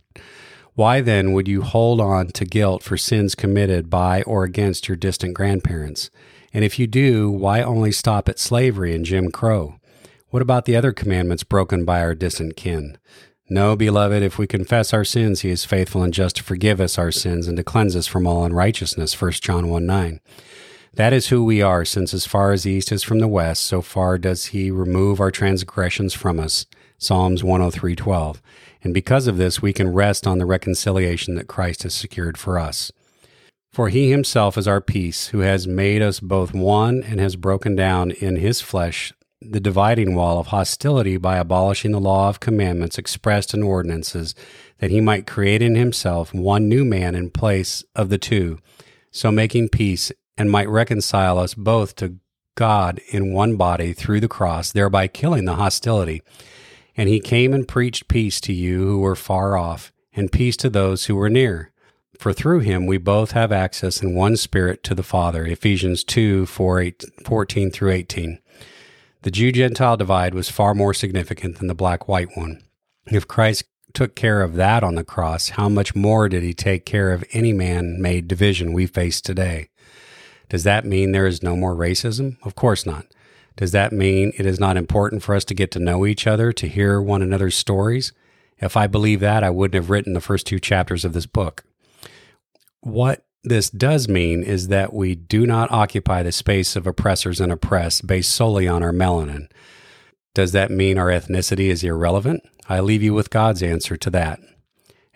Why 0.74 1.00
then 1.00 1.32
would 1.32 1.48
you 1.48 1.62
hold 1.62 2.00
on 2.00 2.28
to 2.28 2.44
guilt 2.44 2.82
for 2.82 2.96
sins 2.96 3.34
committed 3.34 3.90
by 3.90 4.22
or 4.22 4.44
against 4.44 4.88
your 4.88 4.96
distant 4.96 5.34
grandparents? 5.34 6.10
And 6.54 6.64
if 6.64 6.78
you 6.78 6.86
do, 6.86 7.30
why 7.30 7.62
only 7.62 7.92
stop 7.92 8.28
at 8.28 8.38
slavery 8.38 8.94
and 8.94 9.04
Jim 9.04 9.30
Crow? 9.30 9.76
What 10.30 10.42
about 10.42 10.64
the 10.64 10.76
other 10.76 10.92
commandments 10.92 11.44
broken 11.44 11.84
by 11.84 12.00
our 12.00 12.14
distant 12.14 12.56
kin? 12.56 12.96
No, 13.50 13.76
beloved, 13.76 14.22
if 14.22 14.38
we 14.38 14.46
confess 14.46 14.94
our 14.94 15.04
sins, 15.04 15.40
he 15.40 15.50
is 15.50 15.66
faithful 15.66 16.02
and 16.02 16.14
just 16.14 16.36
to 16.36 16.42
forgive 16.42 16.80
us 16.80 16.96
our 16.96 17.10
sins 17.10 17.46
and 17.46 17.56
to 17.58 17.62
cleanse 17.62 17.94
us 17.94 18.06
from 18.06 18.26
all 18.26 18.44
unrighteousness. 18.46 19.20
1 19.20 19.32
John 19.32 19.68
1 19.68 19.84
9. 19.84 20.20
That 20.94 21.12
is 21.12 21.28
who 21.28 21.44
we 21.44 21.60
are, 21.60 21.84
since 21.84 22.14
as 22.14 22.26
far 22.26 22.52
as 22.52 22.62
the 22.62 22.72
east 22.72 22.92
is 22.92 23.02
from 23.02 23.18
the 23.18 23.28
west, 23.28 23.62
so 23.64 23.82
far 23.82 24.16
does 24.16 24.46
he 24.46 24.70
remove 24.70 25.20
our 25.20 25.30
transgressions 25.30 26.14
from 26.14 26.40
us. 26.40 26.64
Psalms 27.02 27.42
103:12. 27.42 28.40
And 28.84 28.94
because 28.94 29.26
of 29.26 29.36
this, 29.36 29.60
we 29.60 29.72
can 29.72 29.92
rest 29.92 30.26
on 30.26 30.38
the 30.38 30.46
reconciliation 30.46 31.34
that 31.34 31.48
Christ 31.48 31.82
has 31.82 31.94
secured 31.94 32.38
for 32.38 32.58
us. 32.58 32.92
For 33.72 33.88
he 33.88 34.10
himself 34.10 34.56
is 34.56 34.68
our 34.68 34.80
peace, 34.80 35.28
who 35.28 35.40
has 35.40 35.66
made 35.66 36.02
us 36.02 36.20
both 36.20 36.54
one 36.54 37.02
and 37.02 37.18
has 37.18 37.36
broken 37.36 37.74
down 37.74 38.10
in 38.12 38.36
his 38.36 38.60
flesh 38.60 39.12
the 39.40 39.60
dividing 39.60 40.14
wall 40.14 40.38
of 40.38 40.48
hostility 40.48 41.16
by 41.16 41.38
abolishing 41.38 41.90
the 41.90 41.98
law 41.98 42.28
of 42.28 42.38
commandments 42.38 42.98
expressed 42.98 43.52
in 43.52 43.62
ordinances, 43.62 44.34
that 44.78 44.90
he 44.90 45.00
might 45.00 45.26
create 45.26 45.62
in 45.62 45.74
himself 45.74 46.32
one 46.32 46.68
new 46.68 46.84
man 46.84 47.16
in 47.16 47.30
place 47.30 47.82
of 47.96 48.08
the 48.08 48.18
two, 48.18 48.58
so 49.10 49.32
making 49.32 49.68
peace 49.68 50.12
and 50.38 50.50
might 50.50 50.68
reconcile 50.68 51.38
us 51.38 51.54
both 51.54 51.96
to 51.96 52.16
God 52.54 53.00
in 53.08 53.32
one 53.32 53.56
body 53.56 53.92
through 53.92 54.20
the 54.20 54.28
cross, 54.28 54.70
thereby 54.70 55.08
killing 55.08 55.46
the 55.46 55.56
hostility. 55.56 56.22
And 56.96 57.08
he 57.08 57.20
came 57.20 57.54
and 57.54 57.66
preached 57.66 58.08
peace 58.08 58.40
to 58.42 58.52
you 58.52 58.78
who 58.84 58.98
were 58.98 59.16
far 59.16 59.56
off, 59.56 59.92
and 60.14 60.30
peace 60.30 60.56
to 60.58 60.68
those 60.68 61.06
who 61.06 61.16
were 61.16 61.30
near. 61.30 61.72
For 62.18 62.32
through 62.32 62.60
him 62.60 62.86
we 62.86 62.98
both 62.98 63.32
have 63.32 63.50
access 63.50 64.02
in 64.02 64.14
one 64.14 64.36
spirit 64.36 64.82
to 64.84 64.94
the 64.94 65.02
Father. 65.02 65.44
Ephesians 65.44 66.04
2 66.04 66.46
4, 66.46 66.80
8, 66.80 67.04
14 67.24 67.70
through 67.70 67.90
18. 67.90 68.38
The 69.22 69.30
Jew 69.30 69.52
Gentile 69.52 69.96
divide 69.96 70.34
was 70.34 70.48
far 70.48 70.74
more 70.74 70.94
significant 70.94 71.58
than 71.58 71.68
the 71.68 71.74
black 71.74 72.08
white 72.08 72.36
one. 72.36 72.62
If 73.06 73.26
Christ 73.26 73.64
took 73.92 74.14
care 74.14 74.42
of 74.42 74.54
that 74.54 74.82
on 74.82 74.94
the 74.94 75.04
cross, 75.04 75.50
how 75.50 75.68
much 75.68 75.94
more 75.94 76.28
did 76.28 76.42
he 76.42 76.54
take 76.54 76.86
care 76.86 77.12
of 77.12 77.24
any 77.32 77.52
man 77.52 78.00
made 78.00 78.28
division 78.28 78.72
we 78.72 78.86
face 78.86 79.20
today? 79.20 79.68
Does 80.48 80.64
that 80.64 80.84
mean 80.84 81.12
there 81.12 81.26
is 81.26 81.42
no 81.42 81.56
more 81.56 81.74
racism? 81.74 82.36
Of 82.42 82.54
course 82.54 82.84
not. 82.84 83.06
Does 83.56 83.72
that 83.72 83.92
mean 83.92 84.32
it 84.38 84.46
is 84.46 84.58
not 84.58 84.76
important 84.76 85.22
for 85.22 85.34
us 85.34 85.44
to 85.46 85.54
get 85.54 85.70
to 85.72 85.78
know 85.78 86.06
each 86.06 86.26
other, 86.26 86.52
to 86.52 86.68
hear 86.68 87.00
one 87.00 87.22
another's 87.22 87.56
stories? 87.56 88.12
If 88.58 88.76
I 88.76 88.86
believe 88.86 89.20
that, 89.20 89.42
I 89.42 89.50
wouldn't 89.50 89.74
have 89.74 89.90
written 89.90 90.12
the 90.12 90.20
first 90.20 90.46
two 90.46 90.58
chapters 90.58 91.04
of 91.04 91.12
this 91.12 91.26
book. 91.26 91.64
What 92.80 93.24
this 93.44 93.70
does 93.70 94.08
mean 94.08 94.42
is 94.42 94.68
that 94.68 94.92
we 94.92 95.14
do 95.14 95.46
not 95.46 95.70
occupy 95.72 96.22
the 96.22 96.32
space 96.32 96.76
of 96.76 96.86
oppressors 96.86 97.40
and 97.40 97.50
oppressed 97.50 98.06
based 98.06 98.32
solely 98.32 98.68
on 98.68 98.82
our 98.82 98.92
melanin. 98.92 99.48
Does 100.34 100.52
that 100.52 100.70
mean 100.70 100.96
our 100.96 101.08
ethnicity 101.08 101.68
is 101.68 101.84
irrelevant? 101.84 102.42
I 102.68 102.80
leave 102.80 103.02
you 103.02 103.12
with 103.12 103.30
God's 103.30 103.62
answer 103.62 103.96
to 103.96 104.10
that. 104.10 104.40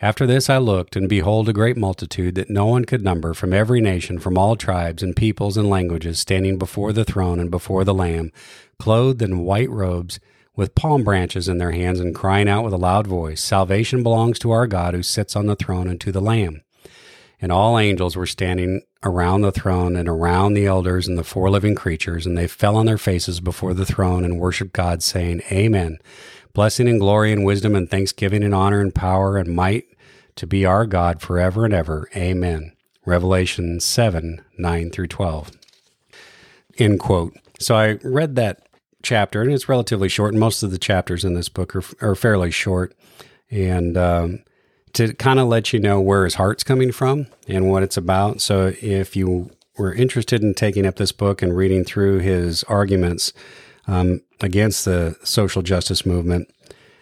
After 0.03 0.27
this 0.27 0.51
I 0.51 0.59
looked, 0.59 0.95
and 0.95 1.09
behold, 1.09 1.49
a 1.49 1.55
great 1.55 1.77
multitude 1.79 2.35
that 2.35 2.51
no 2.51 2.67
one 2.67 2.85
could 2.85 3.03
number 3.03 3.33
from 3.33 3.55
every 3.55 3.81
nation, 3.81 4.19
from 4.19 4.37
all 4.37 4.55
tribes 4.55 5.03
and 5.03 5.17
peoples 5.17 5.57
and 5.57 5.71
languages, 5.71 6.19
standing 6.19 6.59
before 6.59 6.93
the 6.93 7.05
throne 7.05 7.41
and 7.41 7.51
before 7.51 7.83
the 7.83 7.95
Lamb, 7.95 8.31
clothed 8.79 9.23
in 9.23 9.39
white 9.39 9.71
robes, 9.71 10.21
with 10.55 10.75
palm 10.75 11.03
branches 11.03 11.49
in 11.49 11.57
their 11.57 11.71
hands, 11.71 11.99
and 11.99 12.15
crying 12.15 12.47
out 12.47 12.63
with 12.63 12.75
a 12.75 12.79
loud 12.79 13.07
voice 13.07 13.43
Salvation 13.43 14.03
belongs 14.03 14.39
to 14.39 14.51
our 14.51 14.67
God 14.67 14.93
who 14.93 15.03
sits 15.03 15.35
on 15.35 15.47
the 15.47 15.57
throne 15.57 15.89
and 15.89 16.01
to 16.03 16.13
the 16.13 16.21
Lamb. 16.21 16.63
And 17.41 17.51
all 17.51 17.79
angels 17.79 18.17
were 18.17 18.27
standing 18.27 18.83
around 19.03 19.41
the 19.41 19.53
throne 19.53 19.97
and 19.97 20.09
around 20.09 20.55
the 20.55 20.67
elders 20.67 21.09
and 21.09 21.17
the 21.17 21.25
four 21.25 21.49
living 21.49 21.75
creatures, 21.75 22.27
and 22.27 22.37
they 22.37 22.47
fell 22.47 22.77
on 22.77 22.85
their 22.85 22.99
faces 22.99 23.41
before 23.41 23.73
the 23.73 23.87
throne 23.87 24.27
and 24.27 24.39
worshiped 24.39 24.75
God, 24.75 25.03
saying, 25.03 25.41
Amen. 25.51 25.99
Blessing 26.57 26.89
and 26.89 26.99
glory 26.99 27.33
and 27.33 27.45
wisdom 27.45 27.77
and 27.77 27.91
thanksgiving 27.91 28.43
and 28.43 28.55
honor 28.55 28.81
and 28.81 28.95
power 28.95 29.37
and 29.37 29.55
might 29.55 29.85
to 30.37 30.47
be 30.47 30.65
our 30.65 30.87
God 30.87 31.21
forever 31.21 31.67
and 31.67 31.75
ever. 31.75 32.09
Amen. 32.17 32.73
Revelation 33.05 33.79
7 33.79 34.43
9 34.57 34.91
through 34.91 35.07
12. 35.09 35.51
End 36.79 36.99
quote. 36.99 37.37
So 37.61 37.77
I 37.77 37.99
read 38.03 38.37
that 38.37 38.71
chapter, 39.03 39.43
and 39.43 39.53
it's 39.53 39.69
relatively 39.69 40.09
short. 40.09 40.33
Most 40.33 40.63
of 40.63 40.71
the 40.71 40.79
chapters 40.79 41.27
in 41.27 41.35
this 41.35 41.51
book 41.51 41.77
are, 41.77 41.83
are 42.01 42.15
fairly 42.15 42.51
short. 42.51 42.95
And 43.51 43.99
um, 43.99 44.43
to 44.95 45.13
kind 45.13 45.39
of 45.39 45.49
let 45.49 45.75
you 45.75 45.79
know 45.79 46.01
where 46.01 46.25
his 46.25 46.37
heart's 46.37 46.65
coming 46.65 46.91
from 46.91 47.27
and 47.47 47.71
what 47.71 47.83
it's 47.83 47.99
about. 47.99 48.41
So 48.41 48.73
if 48.81 49.15
you 49.15 49.51
were 49.77 49.93
interested 49.93 50.43
in 50.43 50.55
taking 50.55 50.87
up 50.87 50.97
this 50.97 51.13
book 51.13 51.43
and 51.43 51.55
reading 51.55 51.85
through 51.85 52.21
his 52.21 52.65
arguments, 52.65 53.35
um, 53.87 54.21
against 54.41 54.85
the 54.85 55.17
social 55.23 55.63
justice 55.63 56.05
movement. 56.05 56.53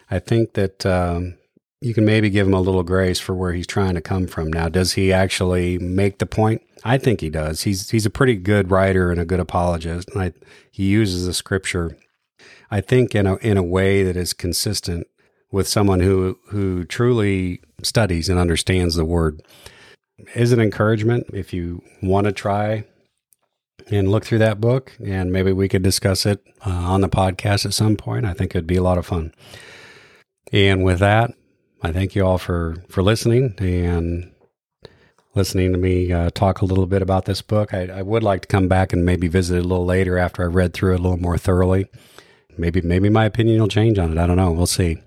I 0.09 0.19
think 0.19 0.53
that 0.53 0.85
um, 0.85 1.35
you 1.81 1.93
can 1.93 2.05
maybe 2.05 2.29
give 2.29 2.47
him 2.47 2.53
a 2.53 2.61
little 2.61 2.83
grace 2.83 3.19
for 3.19 3.33
where 3.33 3.53
he's 3.53 3.67
trying 3.67 3.95
to 3.95 4.01
come 4.01 4.27
from. 4.27 4.51
Now, 4.51 4.69
does 4.69 4.93
he 4.93 5.11
actually 5.11 5.77
make 5.77 6.19
the 6.19 6.25
point? 6.25 6.61
I 6.83 6.97
think 6.97 7.21
he 7.21 7.29
does. 7.29 7.63
He's 7.63 7.89
he's 7.89 8.05
a 8.05 8.11
pretty 8.11 8.35
good 8.35 8.69
writer 8.69 9.11
and 9.11 9.19
a 9.19 9.25
good 9.25 9.39
apologist. 9.39 10.09
And 10.09 10.21
I, 10.21 10.33
he 10.71 10.85
uses 10.85 11.25
the 11.25 11.33
scripture, 11.33 11.97
I 12.69 12.81
think, 12.81 13.15
in 13.15 13.25
a 13.25 13.35
in 13.37 13.57
a 13.57 13.63
way 13.63 14.03
that 14.03 14.15
is 14.15 14.33
consistent 14.33 15.07
with 15.51 15.67
someone 15.67 15.99
who 15.99 16.37
who 16.49 16.83
truly 16.85 17.61
studies 17.81 18.29
and 18.29 18.39
understands 18.39 18.95
the 18.95 19.05
word. 19.05 19.41
Is 20.33 20.51
an 20.51 20.61
encouragement 20.61 21.27
if 21.33 21.53
you 21.53 21.83
want 22.01 22.25
to 22.25 22.31
try 22.31 22.85
and 23.91 24.09
look 24.09 24.25
through 24.25 24.39
that 24.39 24.59
book, 24.59 24.95
and 25.03 25.31
maybe 25.31 25.51
we 25.51 25.67
could 25.67 25.83
discuss 25.83 26.25
it 26.25 26.45
uh, 26.65 26.69
on 26.69 27.01
the 27.01 27.09
podcast 27.09 27.65
at 27.65 27.73
some 27.73 27.95
point. 27.95 28.25
I 28.25 28.33
think 28.33 28.51
it'd 28.51 28.67
be 28.67 28.77
a 28.77 28.83
lot 28.83 28.97
of 28.97 29.05
fun. 29.05 29.33
And 30.51 30.83
with 30.83 30.99
that, 30.99 31.33
I 31.81 31.91
thank 31.91 32.15
you 32.15 32.25
all 32.25 32.37
for 32.37 32.77
for 32.89 33.03
listening 33.03 33.55
and 33.59 34.31
listening 35.35 35.71
to 35.73 35.77
me 35.77 36.11
uh, 36.11 36.29
talk 36.31 36.61
a 36.61 36.65
little 36.65 36.85
bit 36.85 37.01
about 37.01 37.25
this 37.25 37.41
book. 37.41 37.73
I, 37.73 37.87
I, 37.87 38.01
would 38.01 38.23
like 38.23 38.41
to 38.43 38.47
come 38.47 38.69
back 38.69 38.93
and 38.93 39.03
maybe 39.03 39.27
visit 39.27 39.57
it 39.57 39.65
a 39.65 39.67
little 39.67 39.85
later 39.85 40.17
after 40.17 40.43
I 40.43 40.45
read 40.45 40.73
through 40.73 40.93
it 40.93 40.99
a 40.99 41.03
little 41.03 41.17
more 41.17 41.37
thoroughly. 41.37 41.87
Maybe 42.57 42.81
maybe 42.81 43.09
my 43.09 43.25
opinion 43.25 43.59
will 43.59 43.67
change 43.67 43.99
on 43.99 44.11
it. 44.11 44.17
I 44.17 44.25
don't 44.25 44.37
know. 44.37 44.51
We'll 44.51 44.65
see. 44.65 44.97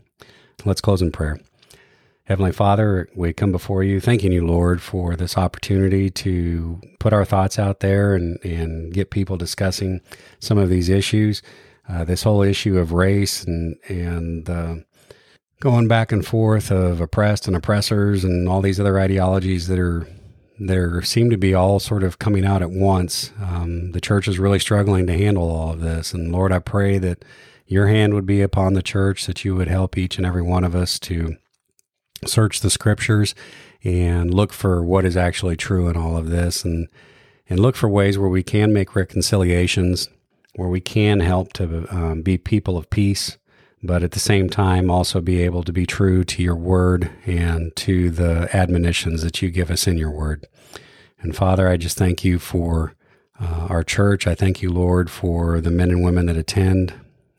Let's 0.65 0.81
close 0.81 1.01
in 1.01 1.13
prayer. 1.13 1.41
Heavenly 2.29 2.53
Father, 2.53 3.09
we 3.15 3.33
come 3.33 3.53
before 3.53 3.83
you, 3.83 4.01
thanking 4.01 4.33
you, 4.33 4.47
Lord, 4.47 4.83
for 4.83 5.17
this 5.17 5.39
opportunity 5.39 6.11
to 6.11 6.79
put 6.99 7.15
our 7.15 7.25
thoughts 7.25 7.59
out 7.59 7.81
there 7.81 8.15
and, 8.15 8.39
and 8.45 8.93
get 8.93 9.09
people 9.09 9.39
discussing 9.39 10.03
some 10.39 10.59
of 10.59 10.69
these 10.69 10.91
issues. 10.91 11.41
Uh, 11.89 12.05
this 12.05 12.25
whole 12.25 12.43
issue 12.43 12.77
of 12.77 12.93
race 12.93 13.45
and, 13.45 13.77
and 13.89 14.51
uh, 14.51 14.75
going 15.61 15.89
back 15.89 16.13
and 16.13 16.27
forth 16.27 16.71
of 16.71 17.01
oppressed 17.01 17.47
and 17.47 17.57
oppressors 17.57 18.25
and 18.25 18.47
all 18.47 18.61
these 18.61 18.79
other 18.79 19.01
ideologies 19.01 19.67
that 19.69 19.79
are 19.79 20.07
there 20.59 21.01
seem 21.01 21.31
to 21.31 21.39
be 21.39 21.55
all 21.55 21.81
sort 21.81 22.03
of 22.03 22.19
coming 22.19 22.45
out 22.45 22.61
at 22.61 22.71
once. 22.71 23.33
Um, 23.41 23.93
the 23.93 24.03
church 24.03 24.29
is 24.29 24.39
really 24.39 24.59
struggling 24.59 25.07
to 25.07 25.17
handle 25.17 25.51
all 25.51 25.73
of 25.73 25.81
this. 25.81 26.13
And 26.13 26.31
Lord, 26.31 26.53
I 26.53 26.59
pray 26.59 26.99
that 26.99 27.25
your 27.67 27.87
hand 27.87 28.13
would 28.13 28.27
be 28.27 28.43
upon 28.43 28.75
the 28.75 28.83
church, 28.83 29.25
that 29.25 29.47
you 29.47 29.55
would 29.55 29.69
help 29.69 29.97
each 29.97 30.19
and 30.19 30.27
every 30.27 30.43
one 30.43 30.65
of 30.65 30.75
us 30.75 30.99
to 30.99 31.39
search 32.27 32.61
the 32.61 32.71
scriptures 32.71 33.35
and 33.85 34.33
look 34.33 34.53
for 34.53 34.83
what 34.83 35.05
is 35.05 35.17
actually 35.17 35.57
true 35.57 35.89
in 35.89 35.97
all 35.97 36.17
of 36.17 36.31
this 36.31 36.65
and 36.65 36.89
and 37.51 37.61
look 37.61 37.77
for 37.77 37.89
ways 37.89 38.19
where 38.19 38.29
we 38.29 38.43
can 38.43 38.73
make 38.73 38.95
reconciliations 38.95 40.09
where 40.57 40.69
we 40.69 40.81
can 40.81 41.21
help 41.21 41.53
to 41.53 41.87
um, 41.95 42.23
be 42.23 42.37
people 42.37 42.77
of 42.77 42.91
peace 42.91 43.39
but 43.83 44.03
at 44.03 44.11
the 44.11 44.19
same 44.19 44.51
time 44.51 44.91
also 44.91 45.21
be 45.21 45.43
able 45.43 45.63
to 45.63 45.73
be 45.73 45.87
true 45.87 46.25
to 46.25 46.43
your 46.43 46.57
word 46.57 47.11
and 47.27 47.75
to 47.77 48.11
the 48.11 48.49
admonitions 48.55 49.23
that 49.23 49.41
you 49.41 49.51
give 49.51 49.71
us 49.71 49.87
in 49.87 49.97
your 49.97 50.11
word. 50.11 50.47
And 51.21 51.37
father 51.37 51.69
i 51.69 51.77
just 51.77 51.97
thank 51.97 52.25
you 52.25 52.39
for 52.39 52.95
uh, 53.41 53.69
our 53.71 53.85
church. 53.85 54.27
I 54.27 54.35
thank 54.35 54.63
you 54.63 54.73
lord 54.73 55.11
for 55.11 55.61
the 55.61 55.71
men 55.71 55.91
and 55.91 56.03
women 56.03 56.27
that 56.27 56.37
attend. 56.37 56.93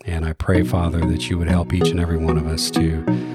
And 0.06 0.26
i 0.26 0.34
pray 0.34 0.64
father 0.64 1.06
that 1.06 1.30
you 1.30 1.38
would 1.38 1.50
help 1.50 1.74
each 1.74 1.90
and 1.90 2.00
every 2.00 2.18
one 2.18 2.38
of 2.38 2.48
us 2.48 2.72
to 2.72 3.29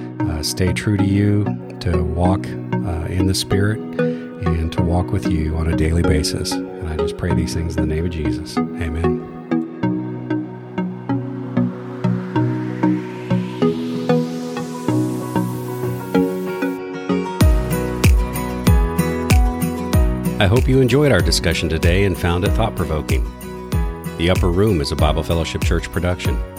stay 0.45 0.73
true 0.73 0.97
to 0.97 1.05
you, 1.05 1.45
to 1.81 2.03
walk 2.03 2.47
uh, 2.47 3.07
in 3.09 3.27
the 3.27 3.35
Spirit, 3.35 3.79
and 3.79 4.73
to 4.73 4.83
walk 4.83 5.11
with 5.11 5.27
you 5.27 5.57
on 5.57 5.73
a 5.73 5.77
daily 5.77 6.03
basis. 6.03 6.53
And 6.53 6.89
I 6.89 6.97
just 6.97 7.17
pray 7.17 7.35
these 7.35 7.55
things 7.55 7.77
in 7.77 7.89
the 7.89 7.95
name 7.95 8.05
of 8.05 8.11
Jesus. 8.11 8.57
Amen. 8.57 9.31
I 20.41 20.47
hope 20.47 20.69
you 20.69 20.81
enjoyed 20.81 21.11
our 21.11 21.21
discussion 21.21 21.71
today 21.71 22.05
and 22.05 22.19
found 22.19 22.45
it 22.45 22.51
thought 22.51 22.77
provoking. 22.77 23.25
The 24.19 24.29
Upper 24.31 24.51
Room 24.51 24.81
is 24.83 24.93
a 24.93 24.97
Bible 24.97 25.23
Fellowship 25.23 25.63
Church 25.65 25.91
production. 25.91 26.54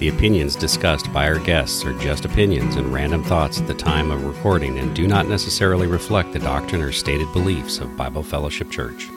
The 0.00 0.08
opinions 0.08 0.56
discussed 0.56 1.12
by 1.12 1.26
our 1.28 1.38
guests 1.38 1.84
are 1.84 1.92
just 1.98 2.24
opinions 2.24 2.76
and 2.76 2.90
random 2.90 3.22
thoughts 3.22 3.60
at 3.60 3.66
the 3.66 3.74
time 3.74 4.10
of 4.10 4.24
recording 4.24 4.78
and 4.78 4.96
do 4.96 5.06
not 5.06 5.28
necessarily 5.28 5.86
reflect 5.86 6.32
the 6.32 6.38
doctrine 6.38 6.80
or 6.80 6.90
stated 6.90 7.30
beliefs 7.34 7.80
of 7.80 7.98
Bible 7.98 8.22
Fellowship 8.22 8.70
Church. 8.70 9.10